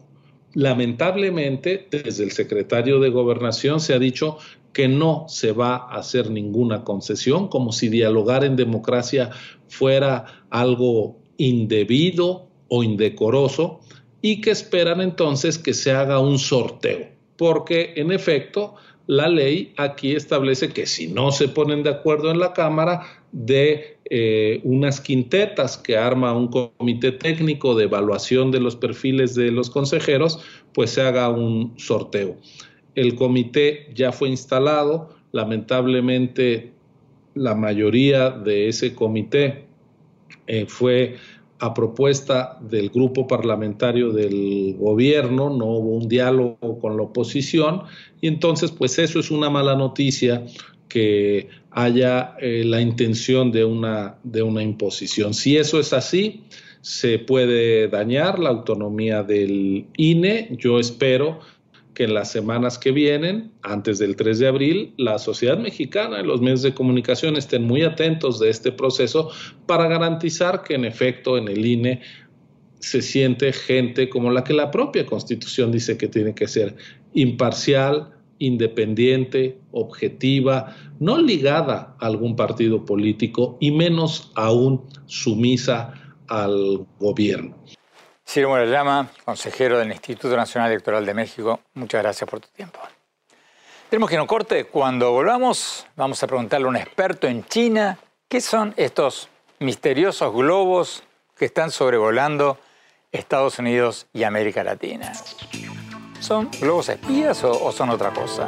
Lamentablemente, 0.53 1.87
desde 1.89 2.23
el 2.23 2.31
secretario 2.31 2.99
de 2.99 3.09
Gobernación 3.09 3.79
se 3.79 3.93
ha 3.93 3.99
dicho 3.99 4.37
que 4.73 4.87
no 4.87 5.25
se 5.27 5.51
va 5.51 5.75
a 5.75 5.97
hacer 5.97 6.29
ninguna 6.29 6.83
concesión, 6.83 7.47
como 7.47 7.71
si 7.71 7.89
dialogar 7.89 8.43
en 8.43 8.55
democracia 8.55 9.29
fuera 9.67 10.45
algo 10.49 11.19
indebido 11.37 12.47
o 12.67 12.83
indecoroso, 12.83 13.81
y 14.21 14.41
que 14.41 14.51
esperan 14.51 15.01
entonces 15.01 15.57
que 15.57 15.73
se 15.73 15.91
haga 15.91 16.19
un 16.19 16.37
sorteo 16.39 17.10
porque 17.41 17.93
en 17.95 18.11
efecto 18.11 18.75
la 19.07 19.27
ley 19.27 19.73
aquí 19.77 20.11
establece 20.11 20.69
que 20.69 20.85
si 20.85 21.07
no 21.07 21.31
se 21.31 21.47
ponen 21.47 21.81
de 21.81 21.89
acuerdo 21.89 22.29
en 22.29 22.37
la 22.37 22.53
Cámara 22.53 23.01
de 23.31 23.97
eh, 24.11 24.61
unas 24.63 25.01
quintetas 25.01 25.75
que 25.75 25.97
arma 25.97 26.33
un 26.33 26.49
comité 26.49 27.11
técnico 27.11 27.73
de 27.73 27.85
evaluación 27.85 28.51
de 28.51 28.59
los 28.59 28.75
perfiles 28.75 29.33
de 29.33 29.49
los 29.49 29.71
consejeros, 29.71 30.39
pues 30.75 30.91
se 30.91 31.01
haga 31.01 31.29
un 31.29 31.73
sorteo. 31.79 32.37
El 32.93 33.15
comité 33.15 33.87
ya 33.95 34.11
fue 34.11 34.29
instalado, 34.29 35.09
lamentablemente 35.31 36.73
la 37.33 37.55
mayoría 37.55 38.29
de 38.29 38.67
ese 38.67 38.93
comité 38.93 39.65
eh, 40.45 40.67
fue 40.67 41.15
a 41.61 41.75
propuesta 41.75 42.57
del 42.59 42.89
grupo 42.89 43.27
parlamentario 43.27 44.11
del 44.11 44.75
gobierno, 44.77 45.51
no 45.51 45.65
hubo 45.67 45.95
un 45.95 46.07
diálogo 46.07 46.79
con 46.79 46.97
la 46.97 47.03
oposición 47.03 47.83
y 48.19 48.27
entonces 48.27 48.71
pues 48.71 48.97
eso 48.97 49.19
es 49.19 49.29
una 49.29 49.51
mala 49.51 49.75
noticia 49.75 50.43
que 50.87 51.49
haya 51.69 52.35
eh, 52.41 52.63
la 52.65 52.81
intención 52.81 53.51
de 53.51 53.63
una, 53.63 54.17
de 54.23 54.41
una 54.41 54.63
imposición. 54.63 55.35
Si 55.35 55.55
eso 55.55 55.79
es 55.79 55.93
así, 55.93 56.43
se 56.81 57.19
puede 57.19 57.87
dañar 57.87 58.39
la 58.39 58.49
autonomía 58.49 59.21
del 59.21 59.85
INE. 59.97 60.49
Yo 60.57 60.79
espero 60.79 61.41
que 61.93 62.05
en 62.05 62.13
las 62.13 62.31
semanas 62.31 62.77
que 62.77 62.91
vienen, 62.91 63.51
antes 63.63 63.99
del 63.99 64.15
3 64.15 64.39
de 64.39 64.47
abril, 64.47 64.93
la 64.97 65.19
sociedad 65.19 65.57
mexicana 65.57 66.21
y 66.21 66.25
los 66.25 66.41
medios 66.41 66.61
de 66.61 66.73
comunicación 66.73 67.35
estén 67.35 67.63
muy 67.63 67.83
atentos 67.83 68.39
de 68.39 68.49
este 68.49 68.71
proceso 68.71 69.29
para 69.65 69.87
garantizar 69.87 70.63
que 70.63 70.75
en 70.75 70.85
efecto 70.85 71.37
en 71.37 71.47
el 71.47 71.65
INE 71.65 72.01
se 72.79 73.01
siente 73.01 73.53
gente 73.53 74.09
como 74.09 74.31
la 74.31 74.43
que 74.43 74.53
la 74.53 74.71
propia 74.71 75.05
constitución 75.05 75.71
dice 75.71 75.97
que 75.97 76.07
tiene 76.07 76.33
que 76.33 76.47
ser 76.47 76.75
imparcial, 77.13 78.09
independiente, 78.39 79.59
objetiva, 79.71 80.75
no 80.99 81.21
ligada 81.21 81.95
a 81.99 82.07
algún 82.07 82.35
partido 82.35 82.85
político 82.85 83.57
y 83.59 83.71
menos 83.71 84.31
aún 84.35 84.81
sumisa 85.05 85.93
al 86.27 86.87
gobierno. 86.99 87.55
Ciro 88.31 88.47
Morayama, 88.47 89.09
consejero 89.25 89.77
del 89.77 89.91
Instituto 89.91 90.37
Nacional 90.37 90.71
Electoral 90.71 91.05
de 91.05 91.13
México, 91.13 91.59
muchas 91.73 92.01
gracias 92.01 92.29
por 92.29 92.39
tu 92.39 92.47
tiempo. 92.47 92.79
Tenemos 93.89 94.09
que 94.09 94.15
no 94.15 94.25
corte. 94.25 94.67
Cuando 94.67 95.11
volvamos, 95.11 95.85
vamos 95.97 96.23
a 96.23 96.27
preguntarle 96.27 96.65
a 96.65 96.69
un 96.69 96.77
experto 96.77 97.27
en 97.27 97.43
China 97.43 97.99
qué 98.29 98.39
son 98.39 98.73
estos 98.77 99.27
misteriosos 99.59 100.33
globos 100.33 101.03
que 101.37 101.43
están 101.43 101.71
sobrevolando 101.71 102.57
Estados 103.11 103.59
Unidos 103.59 104.07
y 104.13 104.23
América 104.23 104.63
Latina. 104.63 105.11
¿Son 106.21 106.49
globos 106.51 106.87
espías 106.87 107.43
o 107.43 107.69
son 107.73 107.89
otra 107.89 108.11
cosa? 108.11 108.47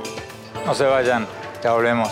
No 0.65 0.73
se 0.73 0.85
vayan, 0.85 1.27
ya 1.61 1.73
volvemos. 1.73 2.09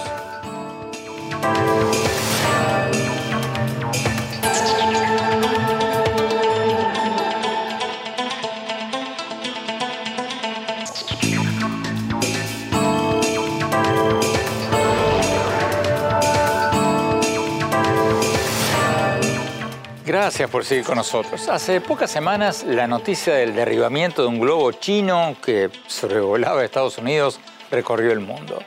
Gracias 20.12 20.50
por 20.50 20.66
seguir 20.66 20.84
con 20.84 20.98
nosotros. 20.98 21.48
Hace 21.48 21.80
pocas 21.80 22.12
semanas 22.12 22.66
la 22.66 22.86
noticia 22.86 23.34
del 23.34 23.56
derribamiento 23.56 24.24
de 24.24 24.28
un 24.28 24.42
globo 24.42 24.74
chino 24.74 25.38
que 25.42 25.70
sobrevolaba 25.88 26.66
Estados 26.66 26.98
Unidos 26.98 27.40
recorrió 27.72 28.12
el 28.12 28.20
mundo. 28.20 28.62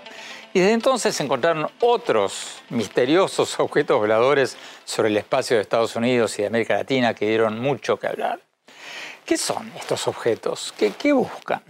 Y 0.55 0.61
desde 0.61 0.73
entonces 0.73 1.15
se 1.15 1.23
encontraron 1.23 1.69
otros 1.81 2.63
misteriosos 2.71 3.55
objetos 3.61 3.99
voladores 3.99 4.57
sobre 4.87 5.11
el 5.11 5.19
espacio 5.19 5.57
de 5.57 5.61
Estados 5.61 5.95
Unidos 5.97 6.39
y 6.39 6.43
de 6.43 6.49
América 6.49 6.77
Latina 6.77 7.13
que 7.13 7.29
dieron 7.29 7.61
mucho 7.61 7.99
que 7.99 8.07
hablar. 8.07 8.41
¿Qué 9.27 9.37
son 9.37 9.71
estos 9.77 10.09
objetos? 10.09 10.73
¿Qué, 10.79 10.93
qué 10.93 11.13
buscan? 11.13 11.63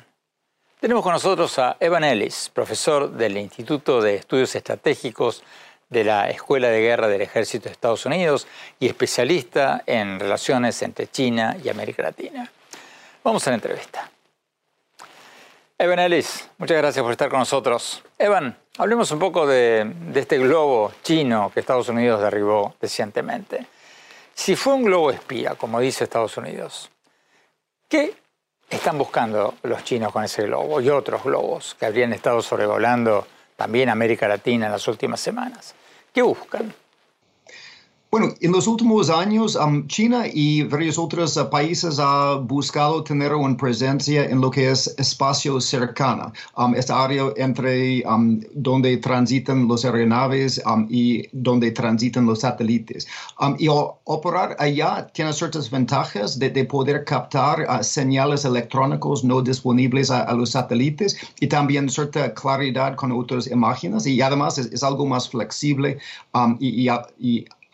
Tenemos 0.78 1.02
con 1.02 1.14
nosotros 1.14 1.58
a 1.58 1.76
Evan 1.80 2.04
Ellis, 2.04 2.48
profesor 2.54 3.10
del 3.10 3.36
Instituto 3.38 4.00
de 4.00 4.14
Estudios 4.14 4.54
Estratégicos 4.54 5.42
de 5.94 6.04
la 6.04 6.28
Escuela 6.28 6.68
de 6.68 6.80
Guerra 6.80 7.06
del 7.06 7.22
Ejército 7.22 7.66
de 7.66 7.72
Estados 7.72 8.04
Unidos 8.04 8.46
y 8.80 8.86
especialista 8.86 9.84
en 9.86 10.18
relaciones 10.18 10.82
entre 10.82 11.06
China 11.06 11.56
y 11.62 11.68
América 11.68 12.02
Latina. 12.02 12.50
Vamos 13.22 13.46
a 13.46 13.50
la 13.50 13.54
entrevista. 13.54 14.10
Evan 15.78 16.00
Ellis, 16.00 16.48
muchas 16.58 16.76
gracias 16.76 17.02
por 17.02 17.12
estar 17.12 17.28
con 17.30 17.38
nosotros. 17.38 18.02
Evan, 18.18 18.56
hablemos 18.76 19.10
un 19.12 19.20
poco 19.20 19.46
de, 19.46 19.84
de 19.84 20.20
este 20.20 20.38
globo 20.38 20.92
chino 21.02 21.50
que 21.54 21.60
Estados 21.60 21.88
Unidos 21.88 22.20
derribó 22.20 22.74
recientemente. 22.80 23.66
Si 24.34 24.56
fue 24.56 24.74
un 24.74 24.82
globo 24.82 25.12
espía, 25.12 25.54
como 25.54 25.78
dice 25.78 26.04
Estados 26.04 26.36
Unidos, 26.36 26.90
¿qué 27.88 28.14
están 28.68 28.98
buscando 28.98 29.54
los 29.62 29.84
chinos 29.84 30.12
con 30.12 30.24
ese 30.24 30.42
globo 30.42 30.80
y 30.80 30.90
otros 30.90 31.22
globos 31.22 31.76
que 31.78 31.86
habrían 31.86 32.12
estado 32.12 32.42
sobrevolando 32.42 33.26
también 33.56 33.88
América 33.88 34.26
Latina 34.26 34.66
en 34.66 34.72
las 34.72 34.88
últimas 34.88 35.20
semanas? 35.20 35.74
¿Qué 36.14 36.22
buscan? 36.22 36.72
Bueno, 38.14 38.32
en 38.40 38.52
los 38.52 38.68
últimos 38.68 39.10
años, 39.10 39.58
China 39.88 40.22
y 40.32 40.62
varios 40.62 40.98
otros 40.98 41.36
uh, 41.36 41.50
países 41.50 41.98
han 41.98 42.46
buscado 42.46 43.02
tener 43.02 43.34
una 43.34 43.56
presencia 43.56 44.24
en 44.26 44.40
lo 44.40 44.52
que 44.52 44.70
es 44.70 44.86
espacio 44.98 45.60
cercano, 45.60 46.32
esta 46.76 47.02
área 47.02 47.24
entre 47.36 48.04
donde 48.52 48.98
transitan 48.98 49.66
los 49.66 49.84
aeronaves 49.84 50.62
y 50.88 51.26
donde 51.32 51.72
transitan 51.72 52.24
los 52.24 52.42
satélites. 52.42 53.08
y 53.58 53.66
operar 53.68 54.54
allá 54.60 55.08
tiene 55.12 55.32
ciertas 55.32 55.68
ventajas 55.68 56.38
de, 56.38 56.64
poder 56.66 57.04
captar 57.04 57.66
uh, 57.68 57.82
señales 57.82 58.44
electrónicos 58.44 59.24
no 59.24 59.42
disponibles 59.42 60.12
a, 60.12 60.32
los 60.34 60.50
satélites 60.50 61.16
y 61.40 61.48
también 61.48 61.90
cierta 61.90 62.32
claridad 62.32 62.94
con 62.94 63.10
otras 63.10 63.48
imágenes 63.48 64.06
y 64.06 64.22
además 64.22 64.58
es, 64.58 64.84
algo 64.84 65.04
más 65.04 65.28
flexible 65.28 65.98
y 66.60 66.88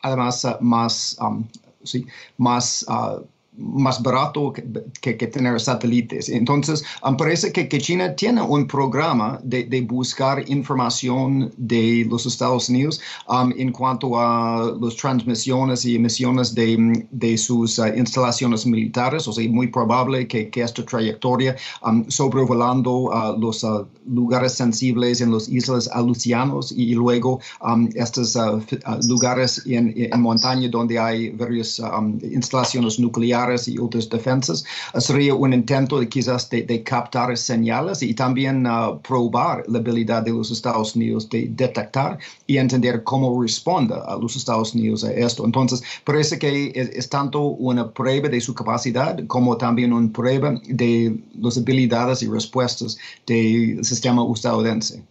además 0.02 0.44
uh, 0.44 0.56
más, 0.60 1.16
um, 1.20 1.46
sí, 1.84 2.06
más 2.38 2.84
uh, 2.88 3.24
más 3.56 4.00
barato 4.02 4.52
que, 4.52 5.16
que, 5.16 5.26
tener 5.26 5.60
satélites. 5.60 6.28
Entonces, 6.28 6.84
um, 7.04 7.16
parece 7.16 7.52
que, 7.52 7.68
que, 7.68 7.78
China 7.78 8.14
tiene 8.14 8.42
un 8.42 8.66
programa 8.66 9.40
de, 9.42 9.64
de, 9.64 9.80
buscar 9.82 10.48
información 10.48 11.52
de 11.56 12.06
los 12.08 12.26
Estados 12.26 12.68
Unidos 12.68 13.00
um, 13.28 13.52
en 13.56 13.72
cuanto 13.72 14.18
a 14.18 14.72
las 14.80 14.96
transmisiones 14.96 15.84
y 15.84 15.96
emisiones 15.96 16.54
de, 16.54 17.06
de 17.10 17.36
sus 17.36 17.78
uh, 17.78 17.86
instalaciones 17.88 18.66
militares. 18.66 19.26
O 19.26 19.32
sea, 19.32 19.48
muy 19.50 19.66
probable 19.66 20.28
que, 20.28 20.48
que 20.48 20.62
esta 20.62 20.84
trayectoria 20.84 21.56
um, 21.82 22.08
sobrevolando 22.08 23.10
uh, 23.10 23.38
los 23.38 23.64
uh, 23.64 23.84
lugares 24.06 24.52
sensibles 24.52 25.20
en 25.20 25.32
las 25.32 25.48
islas 25.48 25.88
Aleutianos 25.92 26.72
y, 26.72 26.94
luego 26.94 27.40
um, 27.62 27.88
estos 27.94 28.36
uh, 28.36 28.60
lugares 29.08 29.62
en, 29.66 29.92
en, 29.96 30.20
montaña 30.20 30.68
donde 30.68 30.98
hay 30.98 31.30
varias 31.30 31.78
um, 31.78 32.18
instalaciones 32.22 32.98
nucleares 32.98 33.39
y 33.66 33.78
otras 33.78 34.08
defensas, 34.08 34.64
sería 34.98 35.34
un 35.34 35.52
intento 35.52 35.98
de 35.98 36.08
quizás 36.08 36.50
de, 36.50 36.82
captar 36.82 37.36
señales 37.36 38.02
y 38.02 38.14
también 38.14 38.66
uh, 38.66 38.98
probar 39.00 39.64
la 39.68 39.78
habilidad 39.78 40.22
de 40.22 40.32
los 40.32 40.50
Estados 40.50 40.94
Unidos 40.94 41.28
de 41.30 41.48
detectar 41.50 42.18
y 42.46 42.58
entender 42.58 43.02
cómo 43.04 43.40
responde 43.42 43.94
a 43.94 44.16
los 44.16 44.36
Estados 44.36 44.74
Unidos 44.74 45.04
a 45.04 45.12
esto. 45.12 45.44
Entonces, 45.44 45.82
parece 46.04 46.38
que 46.38 46.72
es, 46.74 47.08
tanto 47.08 47.40
una 47.40 47.90
prueba 47.90 48.28
de 48.28 48.40
su 48.40 48.54
capacidad 48.54 49.18
como 49.26 49.56
también 49.56 49.92
una 49.92 50.12
prueba 50.12 50.54
de 50.68 51.16
las 51.40 51.56
habilidades 51.56 52.22
y 52.22 52.28
respuestas 52.28 52.98
del 53.26 53.84
sistema 53.84 54.24
estadounidense. 54.32 55.02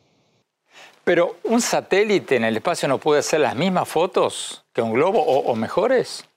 Pero 1.03 1.37
un 1.43 1.59
satélite 1.59 2.35
en 2.35 2.43
el 2.43 2.57
espacio 2.57 2.87
no 2.87 2.99
puede 2.99 3.21
hacer 3.21 3.39
las 3.39 3.55
mismas 3.55 3.89
fotos 3.89 4.63
que 4.73 4.81
un 4.81 4.93
globo 4.93 5.19
o 5.23 5.55
mejores. 5.55 6.28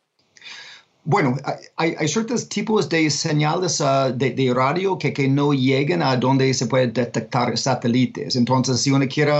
Bueno, 1.04 1.36
hay, 1.74 1.96
ciertos 2.06 2.48
tipos 2.48 2.88
de 2.88 3.10
señales 3.10 3.80
uh, 3.80 4.12
de, 4.14 4.52
radio 4.54 4.96
que, 4.96 5.28
no 5.28 5.52
llegan 5.52 6.00
a 6.00 6.16
donde 6.16 6.54
se 6.54 6.68
puede 6.68 6.86
detectar 6.86 7.58
satélites. 7.58 8.36
Entonces, 8.36 8.80
si 8.80 8.92
uno 8.92 9.06
quiere 9.08 9.32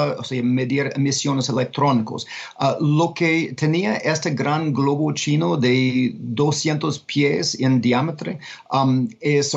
medir 0.43 0.91
emisiones 0.97 1.49
electrónicas, 1.49 2.27
uh, 2.59 2.85
lo 2.85 3.15
que 3.15 3.55
tenía 3.57 3.95
este 3.95 4.31
gran 4.31 4.73
globo 4.73 5.13
chino 5.13 5.57
de 5.57 6.17
200 6.19 6.99
pies 7.01 7.57
en 7.61 7.81
diámetro 7.81 8.37
um, 8.73 9.09
es, 9.21 9.57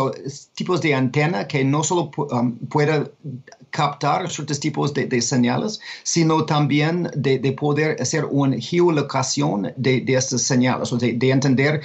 tipos 0.54 0.82
de 0.82 0.94
antena 0.94 1.48
que 1.48 1.66
no 1.66 1.84
solo 1.84 2.12
um, 2.18 2.56
puede 2.68 3.12
captar 3.72 4.30
ciertos 4.30 4.60
tipos 4.60 4.94
de, 4.94 5.22
señales, 5.22 5.82
sino 6.04 6.46
también 6.46 7.10
de, 7.16 7.40
poder 7.54 8.00
hacer 8.00 8.26
una 8.26 8.58
geolocación 8.58 9.74
de, 9.76 10.04
estas 10.08 10.44
señales, 10.44 10.94
o 10.94 10.98
de 10.98 11.18
entender 11.32 11.82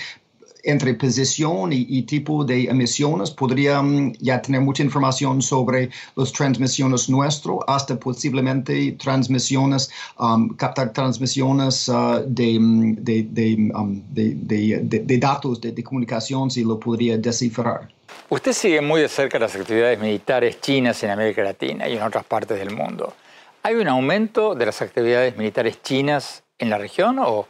entre 0.64 0.94
posición 0.94 1.72
y, 1.72 2.02
tipo 2.02 2.44
de 2.44 2.64
emisiones, 2.64 3.30
podrían 3.30 4.12
ya 4.14 4.40
tener 4.40 4.60
mucha 4.60 4.82
información 4.82 5.42
sobre 5.42 5.90
las 6.16 6.32
transmisiones 6.32 7.08
nuestras, 7.08 7.56
hasta 7.66 7.98
posiblemente 7.98 8.92
transmisiones, 8.92 9.90
um, 10.18 10.48
captar 10.56 10.92
transmisiones 10.92 11.88
uh, 11.88 12.24
um, 12.24 12.94
de, 12.96 14.38
de, 14.82 15.18
datos 15.18 15.60
de, 15.60 15.82
comunicación, 15.82 16.50
si 16.50 16.64
lo 16.64 16.78
podría 16.78 17.16
descifrar. 17.16 17.88
Usted 18.28 18.52
sigue 18.52 18.80
muy 18.80 19.00
de 19.00 19.08
cerca 19.08 19.38
las 19.38 19.54
actividades 19.54 19.98
militares 19.98 20.60
chinas 20.60 21.02
en 21.02 21.10
América 21.10 21.42
Latina 21.42 21.88
y 21.88 21.96
en 21.96 22.02
otras 22.02 22.24
partes 22.24 22.58
del 22.58 22.70
mundo. 22.70 23.14
¿Hay 23.62 23.74
un 23.74 23.88
aumento 23.88 24.54
de 24.54 24.66
las 24.66 24.80
actividades 24.80 25.36
militares 25.36 25.82
chinas 25.82 26.42
en 26.58 26.70
la 26.70 26.78
región 26.78 27.18
o 27.18 27.46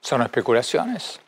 son 0.00 0.22
especulaciones? 0.22 1.20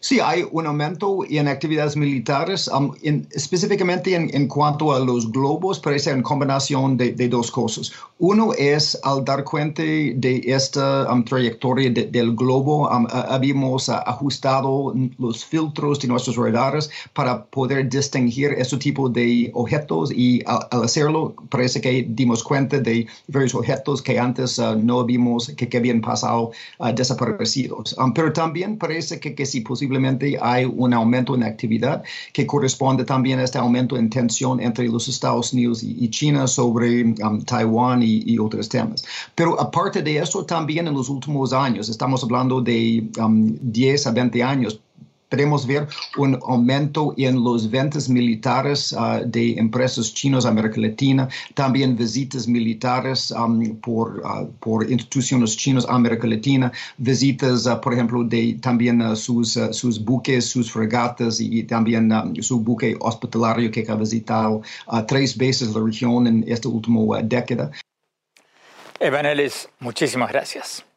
Sí, 0.00 0.20
hay 0.20 0.44
un 0.52 0.64
aumento 0.66 1.24
en 1.28 1.48
actividades 1.48 1.96
militares, 1.96 2.68
um, 2.68 2.92
específicamente 3.32 4.14
en, 4.14 4.46
cuanto 4.46 4.92
a 4.92 5.00
los 5.00 5.30
globos, 5.30 5.80
parece 5.80 6.12
una 6.12 6.22
combinación 6.22 6.96
de, 6.96 7.28
dos 7.28 7.50
cosas. 7.50 7.92
Uno 8.20 8.52
es 8.56 8.98
al 9.02 9.24
dar 9.24 9.42
cuenta 9.42 9.82
de 9.82 10.42
esta 10.46 11.12
um, 11.12 11.24
trayectoria 11.24 11.90
del 11.90 12.36
globo, 12.36 12.88
um, 12.88 13.06
habíamos 13.10 13.88
ajustado 13.88 14.94
los 15.18 15.44
filtros 15.44 15.98
de 15.98 16.08
nuestros 16.08 16.36
radares 16.36 16.90
para 17.12 17.44
poder 17.46 17.88
distinguir 17.88 18.52
este 18.52 18.76
tipo 18.76 19.08
de 19.08 19.50
objetos 19.54 20.12
y 20.12 20.42
al, 20.46 20.84
hacerlo 20.84 21.34
parece 21.48 21.80
que 21.80 22.06
dimos 22.08 22.44
cuenta 22.44 22.78
de 22.78 23.06
varios 23.26 23.54
objetos 23.54 24.00
que 24.00 24.18
antes 24.18 24.58
uh, 24.58 24.78
no 24.80 25.04
vimos 25.04 25.48
que, 25.56 25.76
habían 25.76 26.00
pasado 26.00 26.52
uh, 26.78 26.92
desaparecidos. 26.92 27.96
pero 28.14 28.32
también 28.32 28.78
parece 28.78 29.18
que, 29.18 29.34
que 29.34 29.44
si 29.44 29.60
posible 29.60 29.87
posiblemente 29.88 30.38
hay 30.40 30.66
un 30.66 30.92
aumento 30.92 31.34
en 31.34 31.42
actividad 31.42 32.02
que 32.34 32.46
corresponde 32.46 33.04
también 33.04 33.38
a 33.38 33.44
este 33.44 33.58
aumento 33.58 33.96
en 33.96 34.10
tensión 34.10 34.60
entre 34.60 34.86
los 34.86 35.08
Estados 35.08 35.54
Unidos 35.54 35.82
y, 35.82 36.08
China 36.10 36.46
sobre 36.46 37.04
um, 37.04 37.40
Taiwán 37.42 38.02
y, 38.02 38.38
otros 38.38 38.68
temas. 38.68 39.04
Pero 39.34 39.58
aparte 39.58 40.02
de 40.02 40.18
eso, 40.18 40.44
también 40.44 40.86
en 40.86 40.94
los 40.94 41.08
últimos 41.08 41.52
años, 41.52 41.88
estamos 41.88 42.22
hablando 42.22 42.60
de 42.60 43.08
10 43.12 44.06
um, 44.06 44.10
a 44.10 44.12
20 44.12 44.42
años, 44.42 44.80
podemos 45.28 45.66
ver 45.66 45.86
un 46.16 46.38
aumento 46.46 47.14
en 47.16 47.42
los 47.42 47.70
ventas 47.70 48.08
militares 48.08 48.92
uh, 48.92 49.24
de 49.24 49.54
empresas 49.58 50.12
chinas 50.12 50.44
a 50.44 50.48
América 50.48 50.80
Latina, 50.80 51.28
también 51.54 51.96
visitas 51.96 52.46
militares 52.48 53.32
por, 53.82 54.20
uh, 54.24 54.50
por 54.60 54.90
instituciones 54.90 55.56
chinas 55.56 55.86
a 55.88 55.94
América 55.94 56.26
Latina, 56.26 56.72
visitas, 56.98 57.66
uh, 57.66 57.80
por 57.80 57.94
ejemplo, 57.94 58.24
de 58.24 58.58
también 58.60 59.16
sus, 59.16 59.58
sus 59.72 60.02
buques, 60.04 60.50
sus 60.50 60.70
fregatas 60.70 61.40
y, 61.40 61.62
también 61.64 62.10
su 62.40 62.60
buque 62.60 62.96
hospitalario 63.00 63.70
que 63.70 63.84
ha 63.88 63.94
visitado 63.94 64.62
tres 65.06 65.36
veces 65.36 65.74
la 65.74 65.82
región 65.84 66.26
en 66.26 66.44
esta 66.46 66.68
última 66.68 67.20
década. 67.22 67.70
Evanelis, 69.00 69.68
muchísimas 69.80 70.30
gracias. 70.30 70.87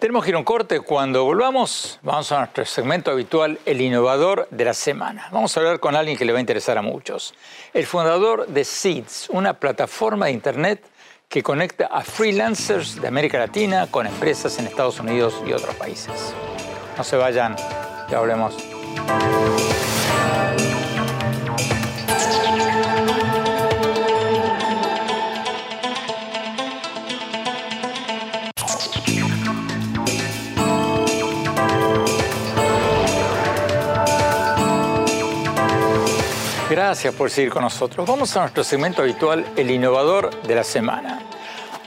Tenemos 0.00 0.24
que 0.24 0.30
ir 0.30 0.34
a 0.34 0.38
un 0.38 0.44
corte. 0.44 0.80
Cuando 0.80 1.24
volvamos, 1.24 1.98
vamos 2.02 2.32
a 2.32 2.38
nuestro 2.38 2.64
segmento 2.64 3.10
habitual, 3.10 3.58
el 3.66 3.82
innovador 3.82 4.48
de 4.50 4.64
la 4.64 4.72
semana. 4.72 5.28
Vamos 5.30 5.54
a 5.54 5.60
hablar 5.60 5.78
con 5.78 5.94
alguien 5.94 6.16
que 6.16 6.24
le 6.24 6.32
va 6.32 6.38
a 6.38 6.40
interesar 6.40 6.78
a 6.78 6.82
muchos. 6.82 7.34
El 7.74 7.84
fundador 7.84 8.46
de 8.46 8.64
Seeds, 8.64 9.28
una 9.28 9.52
plataforma 9.52 10.26
de 10.26 10.32
Internet 10.32 10.82
que 11.28 11.42
conecta 11.42 11.84
a 11.84 12.00
freelancers 12.00 12.98
de 12.98 13.08
América 13.08 13.38
Latina 13.38 13.88
con 13.90 14.06
empresas 14.06 14.58
en 14.58 14.68
Estados 14.68 14.98
Unidos 15.00 15.34
y 15.46 15.52
otros 15.52 15.74
países. 15.74 16.34
No 16.96 17.04
se 17.04 17.16
vayan, 17.16 17.54
ya 18.10 18.20
volvemos. 18.20 18.56
Gracias 36.82 37.14
por 37.14 37.30
seguir 37.30 37.50
con 37.50 37.62
nosotros. 37.62 38.08
Vamos 38.08 38.34
a 38.34 38.40
nuestro 38.40 38.64
segmento 38.64 39.02
habitual, 39.02 39.44
el 39.54 39.70
innovador 39.70 40.30
de 40.44 40.54
la 40.54 40.64
semana. 40.64 41.20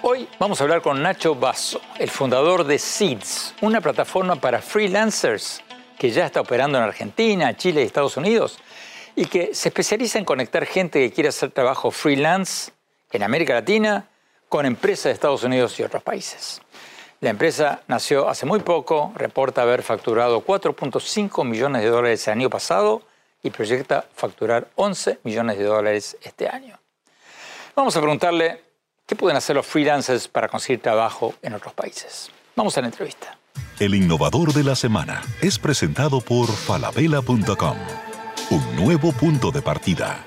Hoy 0.04 0.30
vamos 0.38 0.62
a 0.62 0.66
hablar 0.66 0.84
con 0.84 1.02
Nacho 1.02 1.34
Basso, 1.34 1.82
el 1.98 2.12
fundador 2.12 2.64
de 2.64 2.78
Seeds, 2.78 3.56
una 3.62 3.82
plataforma 3.82 4.36
para 4.36 4.62
freelancers 4.62 5.64
que 5.98 6.12
ya 6.12 6.28
está 6.28 6.42
operando 6.42 6.78
en 6.78 6.84
Argentina, 6.84 7.58
Chile 7.58 7.82
y 7.82 7.86
Estados 7.86 8.18
Unidos 8.18 8.60
y 9.16 9.26
que 9.26 9.56
se 9.56 9.70
especializa 9.70 10.20
en 10.20 10.26
conectar 10.26 10.64
gente 10.68 11.00
que 11.00 11.12
quiere 11.12 11.30
hacer 11.30 11.50
trabajo 11.50 11.90
freelance 11.90 12.72
en 13.12 13.24
América 13.24 13.56
Latina 13.56 14.08
con 14.48 14.68
empresas 14.68 15.06
de 15.06 15.12
Estados 15.14 15.44
Unidos 15.44 15.80
y 15.80 15.84
otros 15.84 16.04
países. 16.04 16.62
La 17.20 17.32
empresa 17.32 17.82
nació 17.88 18.30
hace 18.30 18.46
muy 18.46 18.60
poco, 18.60 19.12
reporta 19.16 19.64
haber 19.64 19.82
facturado 19.82 20.46
4.5 20.46 21.44
millones 21.46 21.82
de 21.82 21.90
dólares 21.90 22.28
el 22.28 22.34
año 22.34 22.52
pasado 22.52 23.02
y 23.44 23.50
proyecta 23.52 24.06
facturar 24.16 24.70
11 24.76 25.20
millones 25.24 25.58
de 25.60 25.66
dólares 25.66 26.18
este 26.24 26.48
año. 26.48 26.80
Vamos 27.76 27.96
a 27.96 28.00
preguntarle 28.00 28.64
qué 29.06 29.16
pueden 29.16 29.38
hacer 29.38 29.56
los 29.56 29.66
freelancers 29.66 30.28
para 30.28 30.48
conseguir 30.48 30.82
trabajo 30.82 31.36
en 31.42 31.54
otros 31.54 31.74
países. 31.74 32.32
Vamos 32.56 32.78
a 32.78 32.82
la 32.82 32.88
entrevista. 32.88 33.38
El 33.80 33.96
innovador 33.96 34.54
de 34.54 34.64
la 34.64 34.76
semana 34.76 35.22
es 35.42 35.60
presentado 35.60 36.22
por 36.22 36.48
falabella.com, 36.48 37.78
un 38.52 38.76
nuevo 38.76 39.12
punto 39.12 39.52
de 39.52 39.62
partida. 39.62 40.24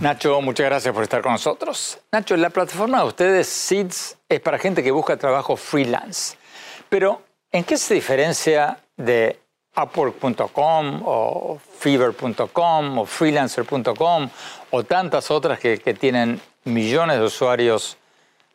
Nacho, 0.00 0.40
muchas 0.40 0.66
gracias 0.66 0.92
por 0.92 1.02
estar 1.02 1.22
con 1.22 1.32
nosotros. 1.32 1.98
Nacho, 2.12 2.36
la 2.36 2.50
plataforma 2.50 2.98
de 2.98 3.06
ustedes, 3.06 3.48
Seeds, 3.48 4.18
es 4.28 4.40
para 4.40 4.58
gente 4.58 4.82
que 4.82 4.90
busca 4.90 5.16
trabajo 5.16 5.56
freelance. 5.56 6.36
Pero, 6.88 7.22
¿en 7.50 7.64
qué 7.64 7.78
se 7.78 7.94
diferencia 7.94 8.80
de 8.96 9.40
Upwork.com 9.76 11.02
o 11.04 11.60
Fever.com 11.78 12.98
o 12.98 13.06
Freelancer.com 13.06 14.28
o 14.70 14.84
tantas 14.84 15.30
otras 15.30 15.58
que, 15.58 15.78
tienen 15.94 16.40
millones 16.64 17.18
de 17.18 17.24
usuarios 17.24 17.96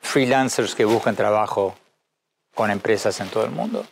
freelancers 0.01 0.75
que 0.75 0.86
buscan 0.86 1.15
trabajo 1.15 1.75
con 2.55 2.71
empresas 2.71 3.19
en 3.19 3.27
todo 3.27 3.45
el 3.45 3.51
mundo? 3.51 3.86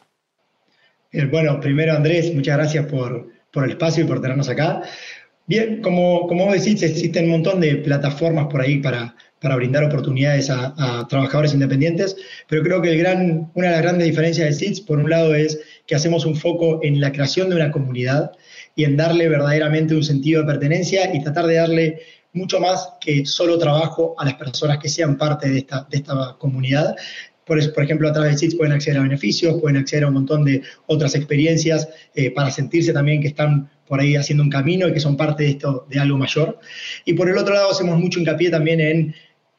Eh, 1.12 1.26
bueno, 1.26 1.60
primero 1.60 1.94
Andrés, 1.94 2.34
muchas 2.34 2.58
gracias 2.58 2.86
por, 2.86 3.28
por 3.52 3.66
el 3.66 3.72
espacio 3.72 4.04
y 4.04 4.08
por 4.08 4.22
tenernos 4.22 4.50
acá. 4.50 4.82
Bien, 5.48 5.82
como, 5.82 6.28
como 6.28 6.52
decís, 6.52 6.84
existen 6.84 7.24
un 7.26 7.32
montón 7.32 7.62
de 7.62 7.78
plataformas 7.78 8.48
por 8.48 8.60
ahí 8.60 8.80
para, 8.80 9.16
para 9.40 9.56
brindar 9.56 9.86
oportunidades 9.86 10.50
a, 10.50 11.08
trabajadores 11.08 11.54
independientes, 11.54 12.18
pero 12.50 12.64
creo 12.64 12.82
que 12.82 12.90
el 12.90 12.98
gran, 12.98 13.50
una 13.54 13.68
de 13.68 13.74
las 13.74 13.82
grandes 13.82 14.08
diferencias 14.08 14.48
de 14.48 14.54
SITS, 14.54 14.82
por 14.82 15.00
un 15.00 15.10
lado, 15.10 15.34
es 15.36 15.58
que 15.86 15.96
hacemos 15.96 16.26
un 16.26 16.36
foco 16.36 16.82
en 16.84 17.00
la 17.00 17.14
creación 17.14 17.50
de 17.50 17.56
una 17.56 17.72
comunidad 17.72 18.34
y 18.76 18.84
en 18.84 18.98
darle 18.98 19.30
verdaderamente 19.30 19.96
un 19.96 20.04
sentido 20.04 20.42
de 20.42 20.48
pertenencia 20.48 21.16
y 21.16 21.24
tratar 21.24 21.48
de 21.48 21.56
darle 21.56 22.02
mucho 22.34 22.60
más 22.60 22.90
que 23.00 23.26
solo 23.26 23.58
trabajo 23.58 24.16
a 24.18 24.26
las 24.26 24.34
personas 24.34 24.80
que 24.80 24.90
sean 24.90 25.18
parte 25.18 25.50
de 25.50 25.60
esta, 25.60 25.88
de 25.90 25.98
esta 25.98 26.36
comunidad. 26.40 26.94
Por, 27.46 27.74
por 27.74 27.84
ejemplo, 27.86 28.10
a 28.10 28.12
través 28.12 28.34
de 28.34 28.38
SITS 28.40 28.56
pueden 28.56 28.74
acceder 28.74 29.00
a 29.00 29.04
beneficios, 29.04 29.62
pueden 29.62 29.78
acceder 29.78 30.04
a 30.04 30.08
un 30.08 30.16
montón 30.16 30.44
de 30.44 30.62
otras 30.88 31.16
experiencias 31.16 31.88
eh, 32.16 32.32
para 32.32 32.52
sentirse 32.52 32.92
también 32.92 33.22
que 33.22 33.30
están 33.30 33.70
por 33.88 34.00
ahí 34.00 34.16
haciendo 34.16 34.44
un 34.44 34.50
camino 34.50 34.88
y 34.88 34.94
que 34.94 35.00
son 35.00 35.18
parte 35.18 35.44
de 35.44 35.50
esto, 35.50 35.86
de 35.90 36.00
algo 36.00 36.18
mayor. 36.18 36.60
Y 37.06 37.14
por 37.14 37.30
el 37.30 37.38
otro 37.38 37.54
lado, 37.54 37.72
hacemos 37.72 38.00
mucho 38.00 38.20
hincapié 38.20 38.50
también 38.50 38.80
en 38.80 39.16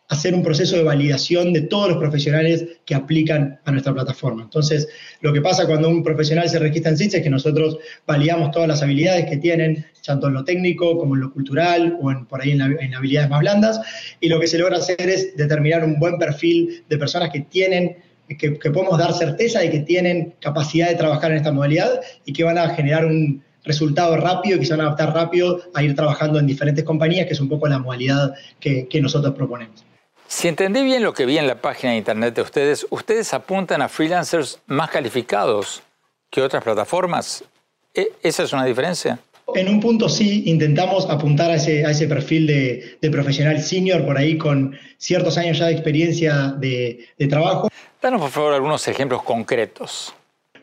hacer 0.08 0.34
un 0.34 0.42
proceso 0.42 0.76
de 0.76 0.82
validación 0.82 1.52
de 1.52 1.62
todos 1.62 1.90
los 1.90 1.98
profesionales 1.98 2.64
que 2.86 2.94
aplican 2.94 3.60
a 3.64 3.70
nuestra 3.70 3.92
plataforma. 3.92 4.42
Entonces, 4.42 4.88
lo 5.20 5.32
que 5.32 5.42
pasa 5.42 5.66
cuando 5.66 5.88
un 5.88 6.02
profesional 6.02 6.48
se 6.48 6.58
registra 6.58 6.90
en 6.90 6.96
SITS 6.96 7.14
es 7.14 7.22
que 7.22 7.30
nosotros 7.30 7.78
validamos 8.06 8.50
todas 8.50 8.68
las 8.68 8.82
habilidades 8.82 9.26
que 9.26 9.36
tienen, 9.36 9.84
tanto 10.04 10.28
en 10.28 10.34
lo 10.34 10.44
técnico 10.44 10.98
como 10.98 11.14
en 11.14 11.20
lo 11.20 11.32
cultural 11.32 11.98
o 12.00 12.10
en, 12.10 12.24
por 12.24 12.40
ahí 12.40 12.52
en, 12.52 12.62
habilidades 12.94 13.28
más 13.28 13.40
blandas, 13.40 13.80
y 14.20 14.28
lo 14.28 14.40
que 14.40 14.46
se 14.46 14.56
logra 14.56 14.78
hacer 14.78 15.00
es 15.00 15.36
determinar 15.36 15.84
un 15.84 15.98
buen 15.98 16.16
perfil 16.16 16.84
de 16.88 16.96
personas 16.96 17.30
que 17.30 17.40
tienen 17.40 17.96
que, 18.38 18.50
podemos 18.70 18.98
dar 18.98 19.12
certeza 19.14 19.60
de 19.60 19.70
que 19.70 19.80
tienen 19.80 20.34
capacidad 20.40 20.88
de 20.88 20.96
trabajar 20.96 21.30
en 21.30 21.38
esta 21.38 21.52
modalidad 21.52 22.00
y 22.26 22.32
que 22.32 22.44
van 22.44 22.58
a 22.58 22.74
generar 22.74 23.06
un 23.06 23.42
resultado 23.64 24.16
rápido 24.16 24.56
y 24.56 24.60
que 24.60 24.66
se 24.66 24.72
van 24.72 24.80
a 24.80 24.84
adaptar 24.88 25.14
rápido 25.14 25.60
a 25.74 25.82
ir 25.82 25.94
trabajando 25.94 26.38
en 26.38 26.46
diferentes 26.46 26.84
compañías, 26.84 27.26
que 27.26 27.34
es 27.34 27.40
un 27.40 27.48
poco 27.48 27.68
la 27.68 27.78
modalidad 27.78 28.34
que 28.60 29.00
nosotros 29.00 29.34
proponemos. 29.34 29.84
Si 30.28 30.46
entendí 30.46 30.82
bien 30.84 31.02
lo 31.02 31.14
que 31.14 31.24
vi 31.24 31.38
en 31.38 31.46
la 31.46 31.54
página 31.54 31.92
de 31.92 31.98
internet 31.98 32.34
de 32.34 32.42
ustedes, 32.42 32.86
ustedes 32.90 33.32
apuntan 33.32 33.80
a 33.80 33.88
freelancers 33.88 34.60
más 34.66 34.90
calificados 34.90 35.82
que 36.30 36.42
otras 36.42 36.62
plataformas. 36.62 37.42
¿E-, 37.94 38.12
¿Esa 38.22 38.42
es 38.42 38.52
una 38.52 38.66
diferencia? 38.66 39.18
En 39.54 39.70
un 39.70 39.80
punto 39.80 40.06
sí, 40.10 40.42
intentamos 40.44 41.08
apuntar 41.08 41.50
a 41.50 41.54
ese, 41.54 41.86
a 41.86 41.92
ese 41.92 42.06
perfil 42.06 42.46
de, 42.46 43.10
profesional 43.10 43.58
senior 43.62 44.04
por 44.04 44.18
ahí 44.18 44.36
con 44.36 44.78
ciertos 44.98 45.38
años 45.38 45.58
ya 45.58 45.66
de 45.66 45.72
experiencia 45.72 46.54
de, 46.58 47.06
de 47.18 47.26
trabajo. 47.26 47.68
Danos 48.02 48.20
por 48.20 48.30
favor 48.30 48.52
algunos 48.52 48.86
ejemplos 48.86 49.22
concretos. 49.22 50.14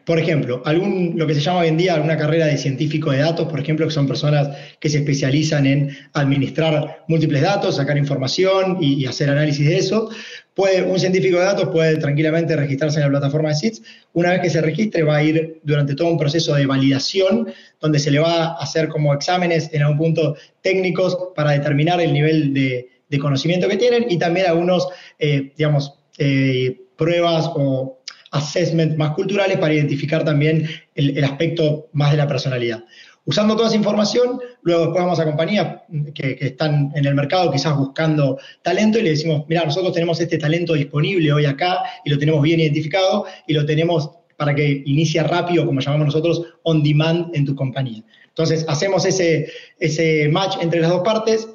Por 0.05 0.19
ejemplo, 0.19 0.61
algún, 0.65 1.13
lo 1.15 1.25
que 1.25 1.33
se 1.33 1.41
llama 1.41 1.61
hoy 1.61 1.67
en 1.67 1.77
día 1.77 1.99
una 1.99 2.15
carrera 2.15 2.45
de 2.45 2.59
científico 2.59 3.09
de 3.09 3.17
datos, 3.17 3.47
por 3.47 3.59
ejemplo, 3.59 3.87
que 3.87 3.91
son 3.91 4.07
personas 4.07 4.55
que 4.79 4.87
se 4.87 4.99
especializan 4.99 5.65
en 5.65 5.97
administrar 6.13 7.03
múltiples 7.07 7.41
datos, 7.41 7.77
sacar 7.77 7.97
información 7.97 8.77
y, 8.79 9.03
hacer 9.07 9.31
análisis 9.31 9.65
de 9.65 9.77
eso. 9.77 10.09
Puede, 10.53 10.83
un 10.83 10.99
científico 10.99 11.39
de 11.39 11.45
datos 11.45 11.69
puede 11.69 11.97
tranquilamente 11.97 12.55
registrarse 12.55 12.99
en 12.99 13.05
la 13.05 13.09
plataforma 13.09 13.49
de 13.49 13.55
SITS. 13.55 13.81
Una 14.13 14.29
vez 14.29 14.41
que 14.41 14.49
se 14.51 14.61
registre, 14.61 15.01
va 15.01 15.17
a 15.17 15.23
ir 15.23 15.59
durante 15.63 15.95
todo 15.95 16.09
un 16.09 16.19
proceso 16.19 16.53
de 16.53 16.67
validación, 16.67 17.47
donde 17.81 17.97
se 17.97 18.11
le 18.11 18.19
va 18.19 18.45
a 18.45 18.53
hacer 18.57 18.89
como 18.89 19.11
exámenes 19.11 19.71
en 19.73 19.81
algún 19.81 19.97
punto 19.97 20.35
técnicos 20.61 21.17
para 21.35 21.51
determinar 21.51 21.99
el 21.99 22.13
nivel 22.13 22.53
de, 22.53 22.91
conocimiento 23.19 23.69
que 23.69 23.77
tienen 23.77 24.07
y 24.09 24.17
también 24.17 24.45
algunos, 24.47 24.89
eh, 25.19 25.53
digamos, 25.55 25.93
eh, 26.17 26.81
pruebas 26.97 27.49
o 27.55 27.94
assessment 28.35 28.97
más 28.97 29.11
culturales 29.11 29.57
para 29.57 29.73
identificar 29.73 30.23
también 30.23 30.67
el, 30.93 31.23
aspecto 31.23 31.87
más 31.93 32.11
de 32.11 32.17
la 32.17 32.27
personalidad. 32.27 32.83
Usando 33.25 33.55
toda 33.55 33.69
esa 33.69 33.77
información, 33.77 34.39
luego 34.61 34.83
después 34.83 35.03
vamos 35.03 35.19
a 35.19 35.25
compañías 35.25 35.81
que, 36.13 36.37
están 36.39 36.91
en 36.95 37.05
el 37.05 37.15
mercado 37.15 37.51
quizás 37.51 37.75
buscando 37.75 38.37
talento 38.61 38.99
y 38.99 39.03
le 39.03 39.11
decimos, 39.11 39.45
mira, 39.47 39.63
nosotros 39.63 39.93
tenemos 39.93 40.19
este 40.19 40.37
talento 40.37 40.73
disponible 40.73 41.33
hoy 41.33 41.45
acá 41.45 41.79
y 42.03 42.09
lo 42.11 42.19
tenemos 42.19 42.41
bien 42.43 42.59
identificado 42.59 43.25
y 43.47 43.53
lo 43.53 43.65
tenemos 43.65 44.11
para 44.37 44.53
que 44.53 44.83
inicie 44.85 45.23
rápido, 45.23 45.65
como 45.65 45.79
llamamos 45.79 46.07
nosotros, 46.07 46.43
on 46.63 46.83
demand 46.83 47.33
en 47.33 47.45
tu 47.45 47.55
compañía. 47.55 48.03
Entonces, 48.27 48.65
hacemos 48.67 49.05
ese, 49.05 49.49
ese 49.79 50.27
match 50.29 50.57
entre 50.61 50.81
las 50.81 50.89
dos 50.89 51.01
partes. 51.03 51.47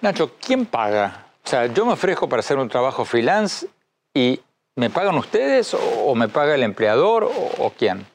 Nacho, 0.00 0.32
¿quién 0.40 0.64
paga? 0.64 1.26
O 1.44 1.48
sea, 1.48 1.66
yo 1.66 1.84
me 1.84 1.92
ofrezco 1.92 2.28
para 2.28 2.40
hacer 2.40 2.56
un 2.56 2.68
trabajo 2.68 3.04
freelance 3.04 3.66
y 4.14 4.40
¿Me 4.74 4.88
pagan 4.88 5.16
ustedes 5.16 5.74
o, 5.74 6.14
me 6.14 6.28
paga 6.28 6.54
el 6.54 6.62
empleador 6.62 7.30
o, 7.58 7.72
quién? 7.76 8.06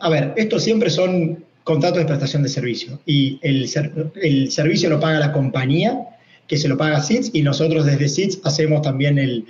A 0.00 0.08
ver, 0.08 0.32
estos 0.36 0.64
siempre 0.64 0.90
son 0.90 1.44
contratos 1.62 1.98
de 1.98 2.04
prestación 2.04 2.42
de 2.42 2.48
servicio 2.48 2.98
y 3.06 3.38
el, 3.42 3.70
el 4.20 4.50
servicio 4.50 4.90
lo 4.90 4.98
paga 4.98 5.20
la 5.20 5.32
compañía 5.32 5.96
que 6.48 6.56
se 6.56 6.66
lo 6.66 6.76
paga 6.76 7.00
SITS 7.00 7.30
y 7.32 7.42
nosotros 7.42 7.86
desde 7.86 8.08
SITS 8.08 8.40
hacemos 8.44 8.82
también 8.82 9.18
el, 9.20 9.46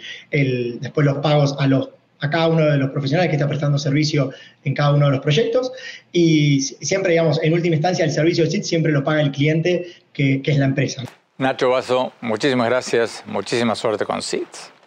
después 0.80 1.06
los 1.06 1.16
pagos 1.18 1.56
a, 1.58 1.66
los, 1.66 1.88
a 2.18 2.28
cada 2.28 2.48
uno 2.48 2.66
de 2.66 2.76
los 2.76 2.90
profesionales 2.90 3.30
que 3.30 3.36
está 3.36 3.48
prestando 3.48 3.78
servicio 3.78 4.30
en 4.64 4.74
cada 4.74 4.92
uno 4.92 5.06
de 5.06 5.12
los 5.12 5.20
proyectos 5.20 5.72
y 6.12 6.60
siempre, 6.60 7.12
digamos, 7.12 7.42
en 7.42 7.54
última 7.54 7.76
instancia 7.76 8.04
el 8.04 8.10
servicio 8.10 8.44
de 8.44 8.50
SITS 8.50 8.68
siempre 8.68 8.92
lo 8.92 9.02
paga 9.02 9.22
el 9.22 9.30
cliente 9.30 9.86
que, 10.12 10.42
que 10.42 10.50
es 10.50 10.58
la 10.58 10.66
empresa. 10.66 11.04
Nacho 11.38 11.70
Vaso, 11.70 12.12
muchísimas 12.20 12.68
gracias, 12.68 13.24
muchísima 13.26 13.74
suerte 13.74 14.04
con 14.04 14.20
SITS. 14.20 14.79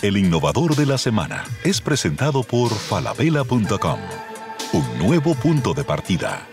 El 0.00 0.16
innovador 0.16 0.76
de 0.76 0.86
la 0.86 0.98
semana 0.98 1.44
es 1.64 1.80
presentado 1.80 2.42
por 2.42 2.70
falabella.com, 2.70 3.98
un 4.72 4.98
nuevo 4.98 5.34
punto 5.34 5.74
de 5.74 5.84
partida. 5.84 6.46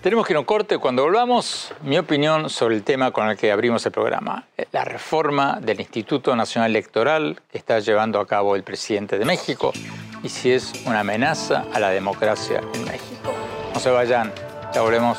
Tenemos 0.00 0.26
que 0.26 0.34
un 0.34 0.44
corte. 0.44 0.78
Cuando 0.78 1.02
volvamos, 1.02 1.74
mi 1.82 1.98
opinión 1.98 2.48
sobre 2.48 2.74
el 2.74 2.82
tema 2.82 3.10
con 3.10 3.28
el 3.28 3.36
que 3.36 3.52
abrimos 3.52 3.84
el 3.84 3.92
programa, 3.92 4.46
la 4.72 4.82
reforma 4.82 5.58
del 5.60 5.78
Instituto 5.78 6.34
Nacional 6.34 6.70
Electoral 6.70 7.38
que 7.52 7.58
está 7.58 7.80
llevando 7.80 8.18
a 8.18 8.26
cabo 8.26 8.56
el 8.56 8.62
presidente 8.62 9.18
de 9.18 9.26
México 9.26 9.72
y 10.22 10.30
si 10.30 10.52
es 10.52 10.72
una 10.86 11.00
amenaza 11.00 11.66
a 11.74 11.78
la 11.78 11.90
democracia 11.90 12.62
en 12.72 12.84
México. 12.86 13.34
No 13.74 13.78
se 13.78 13.90
vayan, 13.90 14.32
ya 14.72 14.80
volvemos. 14.80 15.18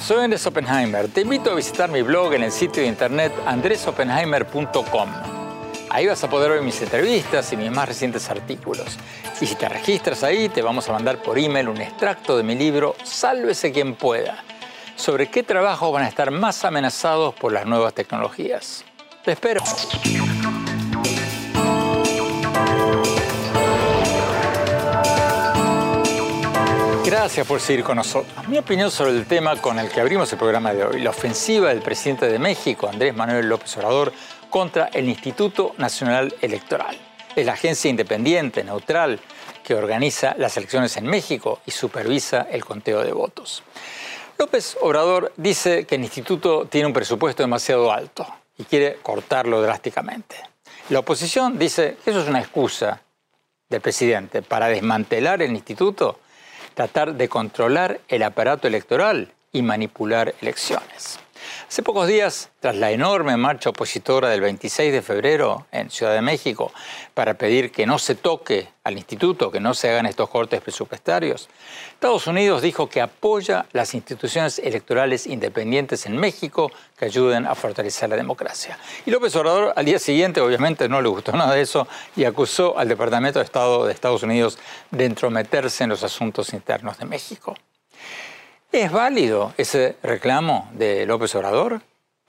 Soy 0.00 0.24
Andrés 0.24 0.46
Oppenheimer. 0.46 1.08
Te 1.08 1.22
invito 1.22 1.50
a 1.50 1.54
visitar 1.54 1.90
mi 1.90 2.02
blog 2.02 2.34
en 2.34 2.44
el 2.44 2.52
sitio 2.52 2.82
de 2.82 2.88
internet 2.88 3.32
andresoppenheimer.com. 3.46 5.08
Ahí 5.90 6.06
vas 6.06 6.22
a 6.22 6.30
poder 6.30 6.52
ver 6.52 6.62
mis 6.62 6.80
entrevistas 6.80 7.52
y 7.52 7.56
mis 7.56 7.70
más 7.70 7.88
recientes 7.88 8.30
artículos. 8.30 8.96
Y 9.40 9.46
si 9.46 9.56
te 9.56 9.68
registras 9.68 10.22
ahí, 10.22 10.48
te 10.48 10.62
vamos 10.62 10.88
a 10.88 10.92
mandar 10.92 11.20
por 11.20 11.38
email 11.38 11.68
un 11.68 11.80
extracto 11.80 12.36
de 12.36 12.44
mi 12.44 12.54
libro 12.54 12.94
Sálvese 13.02 13.72
quien 13.72 13.94
pueda, 13.94 14.44
sobre 14.94 15.28
qué 15.28 15.42
trabajos 15.42 15.92
van 15.92 16.04
a 16.04 16.08
estar 16.08 16.30
más 16.30 16.64
amenazados 16.64 17.34
por 17.34 17.52
las 17.52 17.66
nuevas 17.66 17.92
tecnologías. 17.92 18.84
Te 19.24 19.32
espero. 19.32 19.62
Gracias 27.10 27.46
por 27.46 27.58
seguir 27.58 27.84
con 27.84 27.96
nosotros. 27.96 28.46
Mi 28.48 28.58
opinión 28.58 28.90
sobre 28.90 29.12
el 29.12 29.24
tema 29.24 29.56
con 29.62 29.78
el 29.78 29.88
que 29.88 29.98
abrimos 29.98 30.30
el 30.30 30.38
programa 30.38 30.74
de 30.74 30.84
hoy, 30.84 31.00
la 31.00 31.08
ofensiva 31.08 31.70
del 31.70 31.80
presidente 31.80 32.28
de 32.28 32.38
México, 32.38 32.86
Andrés 32.86 33.16
Manuel 33.16 33.48
López 33.48 33.74
Obrador, 33.78 34.12
contra 34.50 34.90
el 34.92 35.08
Instituto 35.08 35.74
Nacional 35.78 36.34
Electoral. 36.42 36.98
Es 37.34 37.46
la 37.46 37.54
agencia 37.54 37.88
independiente, 37.88 38.62
neutral, 38.62 39.20
que 39.64 39.74
organiza 39.74 40.34
las 40.36 40.58
elecciones 40.58 40.98
en 40.98 41.06
México 41.06 41.62
y 41.64 41.70
supervisa 41.70 42.46
el 42.50 42.62
conteo 42.62 43.02
de 43.02 43.12
votos. 43.12 43.62
López 44.36 44.76
Obrador 44.82 45.32
dice 45.38 45.86
que 45.86 45.94
el 45.94 46.02
instituto 46.02 46.66
tiene 46.66 46.88
un 46.88 46.92
presupuesto 46.92 47.42
demasiado 47.42 47.90
alto 47.90 48.26
y 48.58 48.64
quiere 48.64 48.98
cortarlo 49.02 49.62
drásticamente. 49.62 50.36
La 50.90 50.98
oposición 50.98 51.58
dice 51.58 51.96
que 52.04 52.10
eso 52.10 52.20
es 52.20 52.28
una 52.28 52.40
excusa 52.40 53.00
del 53.66 53.80
presidente 53.80 54.42
para 54.42 54.66
desmantelar 54.68 55.40
el 55.40 55.52
instituto, 55.52 56.20
tratar 56.78 57.16
de 57.16 57.28
controlar 57.28 57.98
el 58.06 58.22
aparato 58.22 58.68
electoral 58.68 59.32
y 59.50 59.62
manipular 59.62 60.36
elecciones. 60.40 61.18
Hace 61.68 61.82
pocos 61.82 62.08
días, 62.08 62.50
tras 62.60 62.76
la 62.76 62.90
enorme 62.90 63.36
marcha 63.36 63.70
opositora 63.70 64.28
del 64.30 64.40
26 64.40 64.92
de 64.92 65.02
febrero 65.02 65.66
en 65.70 65.90
Ciudad 65.90 66.14
de 66.14 66.22
México 66.22 66.72
para 67.14 67.34
pedir 67.34 67.70
que 67.70 67.86
no 67.86 67.98
se 67.98 68.14
toque 68.14 68.68
al 68.84 68.96
instituto, 68.96 69.50
que 69.50 69.60
no 69.60 69.74
se 69.74 69.90
hagan 69.90 70.06
estos 70.06 70.30
cortes 70.30 70.60
presupuestarios, 70.62 71.48
Estados 71.92 72.26
Unidos 72.26 72.62
dijo 72.62 72.88
que 72.88 73.00
apoya 73.00 73.66
las 73.72 73.94
instituciones 73.94 74.58
electorales 74.58 75.26
independientes 75.26 76.06
en 76.06 76.16
México 76.16 76.70
que 76.96 77.04
ayuden 77.04 77.46
a 77.46 77.54
fortalecer 77.54 78.08
la 78.08 78.16
democracia. 78.16 78.78
Y 79.04 79.10
López 79.10 79.36
Obrador 79.36 79.72
al 79.76 79.84
día 79.84 79.98
siguiente 79.98 80.40
obviamente 80.40 80.88
no 80.88 81.02
le 81.02 81.08
gustó 81.08 81.32
nada 81.32 81.54
de 81.54 81.60
eso 81.60 81.86
y 82.16 82.24
acusó 82.24 82.78
al 82.78 82.88
Departamento 82.88 83.38
de 83.38 83.44
Estado 83.44 83.84
de 83.84 83.92
Estados 83.92 84.22
Unidos 84.22 84.58
de 84.90 85.04
entrometerse 85.04 85.84
en 85.84 85.90
los 85.90 86.02
asuntos 86.02 86.52
internos 86.52 86.98
de 86.98 87.04
México. 87.04 87.54
¿Es 88.70 88.92
válido 88.92 89.54
ese 89.56 89.96
reclamo 90.02 90.68
de 90.74 91.06
López 91.06 91.34
Obrador? 91.34 91.80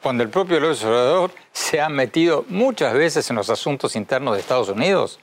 Cuando 0.02 0.24
el 0.24 0.30
propio 0.30 0.62
López 0.62 0.86
Obrador 0.86 1.32
se 1.52 1.82
ha 1.82 1.90
metido 1.90 2.46
muchas 2.48 2.94
veces 2.94 3.30
en 3.30 3.36
los 3.36 3.50
asuntos 3.50 3.98
internos 3.98 4.36
de 4.36 4.40
Estados 4.40 4.70
Unidos, 4.70 5.20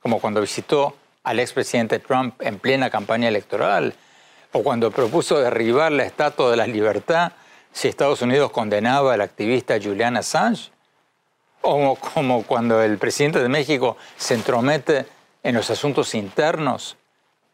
como 0.00 0.20
cuando 0.20 0.40
visitó 0.40 0.94
al 1.24 1.40
expresidente 1.40 1.98
Trump 1.98 2.40
en 2.40 2.60
plena 2.60 2.88
campaña 2.88 3.26
electoral, 3.26 3.94
o 4.52 4.62
cuando 4.62 4.92
propuso 4.92 5.40
derribar 5.40 5.90
la 5.90 6.04
Estatua 6.04 6.52
de 6.52 6.56
la 6.56 6.68
Libertad 6.68 7.32
si 7.72 7.88
Estados 7.88 8.22
Unidos 8.22 8.52
condenaba 8.52 9.14
al 9.14 9.22
activista 9.22 9.76
Julian 9.82 10.16
Assange, 10.16 10.70
o 11.62 11.96
como 11.96 12.44
cuando 12.44 12.80
el 12.80 12.96
presidente 12.98 13.40
de 13.40 13.48
México 13.48 13.96
se 14.16 14.34
entromete 14.34 15.04
en 15.42 15.56
los 15.56 15.68
asuntos 15.68 16.14
internos 16.14 16.96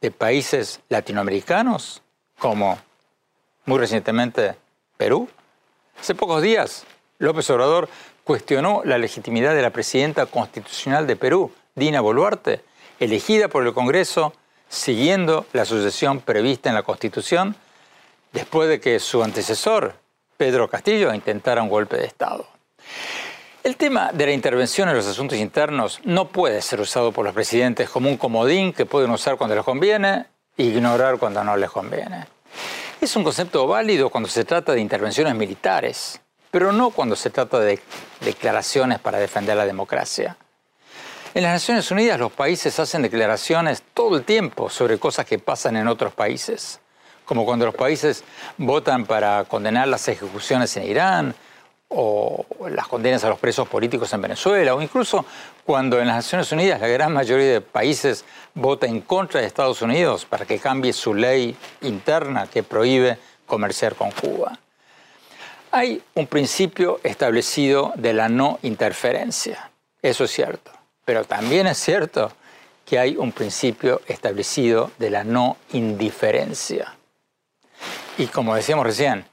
de 0.03 0.11
países 0.11 0.81
latinoamericanos, 0.91 2.03
como 2.39 2.79
muy 3.67 3.79
recientemente 3.79 4.55
Perú. 4.97 5.29
Hace 6.01 6.15
pocos 6.15 6.41
días, 6.41 6.87
López 7.19 7.49
Obrador 7.51 7.89
cuestionó 8.25 8.83
la 8.85 8.99
legitimidad 8.99 9.55
de 9.55 9.63
la 9.63 9.71
presidenta 9.71 10.27
constitucional 10.27 11.07
de 11.07 11.17
Perú, 11.17 11.53
Dina 11.75 12.01
Boluarte, 12.01 12.65
elegida 12.99 13.49
por 13.49 13.67
el 13.67 13.75
Congreso 13.75 14.33
siguiendo 14.69 15.47
la 15.53 15.65
sucesión 15.65 16.21
prevista 16.21 16.69
en 16.69 16.75
la 16.75 16.83
Constitución, 16.83 17.57
después 18.33 18.69
de 18.69 18.81
que 18.81 18.99
su 18.99 19.23
antecesor, 19.23 19.95
Pedro 20.37 20.69
Castillo, 20.69 21.15
intentara 21.15 21.63
un 21.63 21.69
golpe 21.69 21.97
de 21.97 22.07
Estado. 22.07 22.47
El 23.63 23.77
tema 23.77 24.11
de 24.13 24.27
la 24.27 24.33
intervención 24.33 24.89
en 24.89 24.97
los 24.97 25.07
asuntos 25.07 25.39
internos 25.39 26.01
no 26.05 26.29
puede 26.29 26.63
ser 26.63 26.81
usado 26.81 27.13
por 27.13 27.25
los 27.25 27.35
presidentes 27.35 27.89
como 27.89 28.09
un 28.09 28.17
comodín 28.17 28.73
que 28.73 28.87
pueden 28.87 29.11
usar 29.11 29.37
cuando 29.37 29.57
les 29.57 29.65
conviene 29.65 30.27
e 30.57 30.65
ignorar 30.65 31.19
cuando 31.19 31.43
no 31.43 31.57
les 31.57 31.71
conviene. 31.71 32.27
Es 33.07 33.15
un 33.15 33.23
concepto 33.23 33.69
válido 33.69 34.11
cuando 34.11 34.29
se 34.29 34.45
trata 34.45 34.73
de 34.73 34.81
intervenciones 34.81 35.33
militares, 35.37 36.21
pero 36.51 36.73
no 36.73 36.91
cuando 36.91 37.15
se 37.15 37.31
trata 37.31 37.61
de 37.61 37.79
declaraciones 38.21 38.99
para 38.99 39.21
defender 39.21 39.57
la 39.57 39.65
democracia. 39.65 40.37
En 41.33 41.45
las 41.45 41.53
Naciones 41.53 41.89
Unidas 41.93 42.19
los 42.19 42.33
países 42.33 42.81
hacen 42.81 43.03
declaraciones 43.03 43.85
todo 43.95 44.17
el 44.17 44.25
tiempo 44.25 44.69
sobre 44.69 44.99
cosas 44.99 45.25
que 45.25 45.39
pasan 45.39 45.77
en 45.77 45.87
otros 45.87 46.15
países, 46.15 46.81
como 47.25 47.45
cuando 47.45 47.67
los 47.67 47.77
países 47.77 48.25
votan 48.59 49.07
para 49.07 49.45
condenar 49.45 49.87
las 49.87 50.09
ejecuciones 50.09 50.77
en 50.77 50.83
Irán 50.83 51.35
o 51.89 52.45
las 52.69 52.89
condenas 52.89 53.25
a 53.25 53.29
los 53.29 53.39
presos 53.39 53.69
políticos 53.69 54.13
en 54.13 54.21
Venezuela, 54.21 54.75
o 54.75 54.83
incluso 54.83 55.25
cuando 55.65 56.01
en 56.01 56.07
las 56.09 56.17
Naciones 56.17 56.51
Unidas 56.53 56.81
la 56.81 56.89
gran 56.89 57.13
mayoría 57.13 57.53
de 57.53 57.61
países 57.61 58.25
vota 58.55 58.87
en 58.87 59.01
contra 59.01 59.41
de 59.41 59.47
Estados 59.47 59.83
Unidos 59.83 60.25
para 60.25 60.45
que 60.45 60.59
cambie 60.59 60.93
su 60.93 61.15
ley 61.15 61.57
interna 61.83 62.49
que 62.49 62.63
prohíbe 62.63 63.19
comerciar 63.47 63.95
con 63.95 64.11
Cuba. 64.11 64.59
Hay 65.71 66.03
un 66.15 66.27
principio 66.27 67.01
establecido 67.03 67.93
de 67.97 68.13
la 68.13 68.29
no 68.29 68.59
interferencia, 68.63 69.71
eso 70.03 70.25
es 70.25 70.31
cierto, 70.31 70.73
pero 71.05 71.25
también 71.25 71.67
es 71.67 71.79
cierto 71.79 72.33
que 72.85 72.99
hay 72.99 73.17
un 73.17 73.33
principio 73.33 74.01
establecido 74.07 74.93
de 74.99 75.11
la 75.11 75.25
no 75.25 75.57
indiferencia. 75.73 76.95
Y 78.17 78.27
como 78.27 78.55
decíamos 78.55 78.87
recién, 78.87 79.27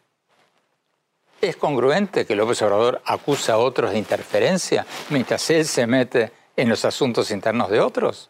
¿Es 1.43 1.57
congruente 1.57 2.25
que 2.25 2.37
López 2.37 2.61
Obrador 2.61 3.01
acusa 3.05 3.55
a 3.55 3.57
otros 3.57 3.91
de 3.91 3.97
interferencia 3.97 4.85
mientras 5.09 5.49
él 5.49 5.65
se 5.65 5.85
mete 5.85 6.31
en 6.55 6.69
los 6.69 6.85
asuntos 6.85 7.31
internos 7.31 7.69
de 7.69 7.81
otros? 7.81 8.29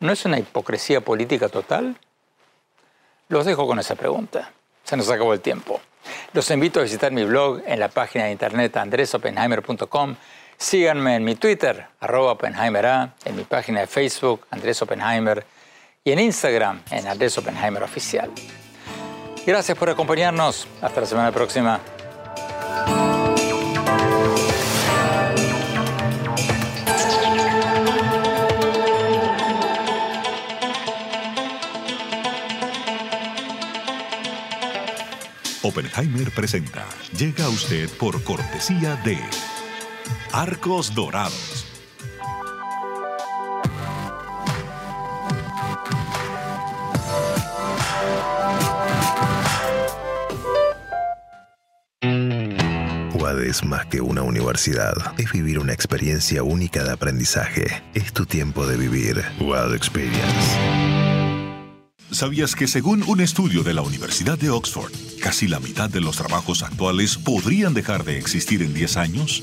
¿No 0.00 0.12
es 0.12 0.26
una 0.26 0.38
hipocresía 0.38 1.00
política 1.00 1.48
total? 1.48 1.96
Los 3.28 3.46
dejo 3.46 3.66
con 3.66 3.78
esa 3.78 3.94
pregunta. 3.94 4.52
Se 4.84 4.98
nos 4.98 5.08
acabó 5.08 5.32
el 5.32 5.40
tiempo. 5.40 5.80
Los 6.34 6.50
invito 6.50 6.80
a 6.80 6.82
visitar 6.82 7.10
mi 7.10 7.24
blog 7.24 7.62
en 7.64 7.80
la 7.80 7.88
página 7.88 8.26
de 8.26 8.32
internet 8.32 8.76
andresopenheimer.com. 8.76 10.16
Síganme 10.58 11.16
en 11.16 11.24
mi 11.24 11.36
Twitter, 11.36 11.86
arroba 12.00 12.32
Oppenheimer 12.32 13.12
en 13.24 13.34
mi 13.34 13.44
página 13.44 13.80
de 13.80 13.86
Facebook, 13.86 14.46
Andrés 14.50 14.82
Oppenheimer, 14.82 15.46
y 16.04 16.12
en 16.12 16.18
Instagram, 16.18 16.82
en 16.90 17.08
Andrés 17.08 17.38
Oppenheimer 17.38 17.82
Oficial. 17.82 18.30
Gracias 19.46 19.78
por 19.78 19.88
acompañarnos. 19.88 20.68
Hasta 20.82 21.00
la 21.00 21.06
semana 21.06 21.32
próxima. 21.32 21.80
Oppenheimer 35.62 36.30
presenta. 36.32 36.84
Llega 37.16 37.44
a 37.44 37.48
usted 37.48 37.88
por 37.90 38.22
cortesía 38.24 38.96
de 39.04 39.18
Arcos 40.32 40.94
Dorados. 40.94 41.59
Es 53.50 53.64
más 53.64 53.86
que 53.86 54.00
una 54.00 54.22
universidad. 54.22 54.94
Es 55.18 55.32
vivir 55.32 55.58
una 55.58 55.72
experiencia 55.72 56.42
única 56.42 56.84
de 56.84 56.92
aprendizaje. 56.92 57.82
Es 57.94 58.12
tu 58.12 58.24
tiempo 58.24 58.66
de 58.66 58.76
vivir. 58.76 59.22
UAD 59.40 59.74
Experience. 59.74 60.56
¿Sabías 62.12 62.54
que 62.54 62.66
según 62.66 63.02
un 63.04 63.20
estudio 63.20 63.62
de 63.62 63.74
la 63.74 63.82
Universidad 63.82 64.38
de 64.38 64.50
Oxford, 64.50 64.92
casi 65.20 65.48
la 65.48 65.60
mitad 65.60 65.90
de 65.90 66.00
los 66.00 66.16
trabajos 66.16 66.62
actuales 66.62 67.16
podrían 67.16 67.74
dejar 67.74 68.04
de 68.04 68.18
existir 68.18 68.62
en 68.62 68.72
10 68.72 68.96
años? 68.96 69.42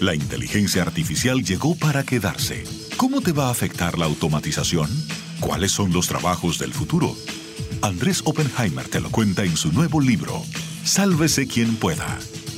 La 0.00 0.14
inteligencia 0.14 0.82
artificial 0.82 1.42
llegó 1.42 1.76
para 1.76 2.04
quedarse 2.04 2.64
¿Cómo 2.96 3.20
te 3.20 3.32
va 3.32 3.48
a 3.48 3.50
afectar 3.50 3.98
la 3.98 4.06
automatización? 4.06 4.88
¿Cuáles 5.40 5.72
son 5.72 5.92
los 5.92 6.08
trabajos 6.08 6.58
del 6.58 6.72
futuro? 6.72 7.16
Andrés 7.82 8.22
Oppenheimer 8.24 8.88
te 8.88 9.00
lo 9.00 9.10
cuenta 9.10 9.44
en 9.44 9.56
su 9.56 9.72
nuevo 9.72 10.00
libro, 10.00 10.42
Sálvese 10.84 11.46
quien 11.46 11.76
pueda. 11.76 12.18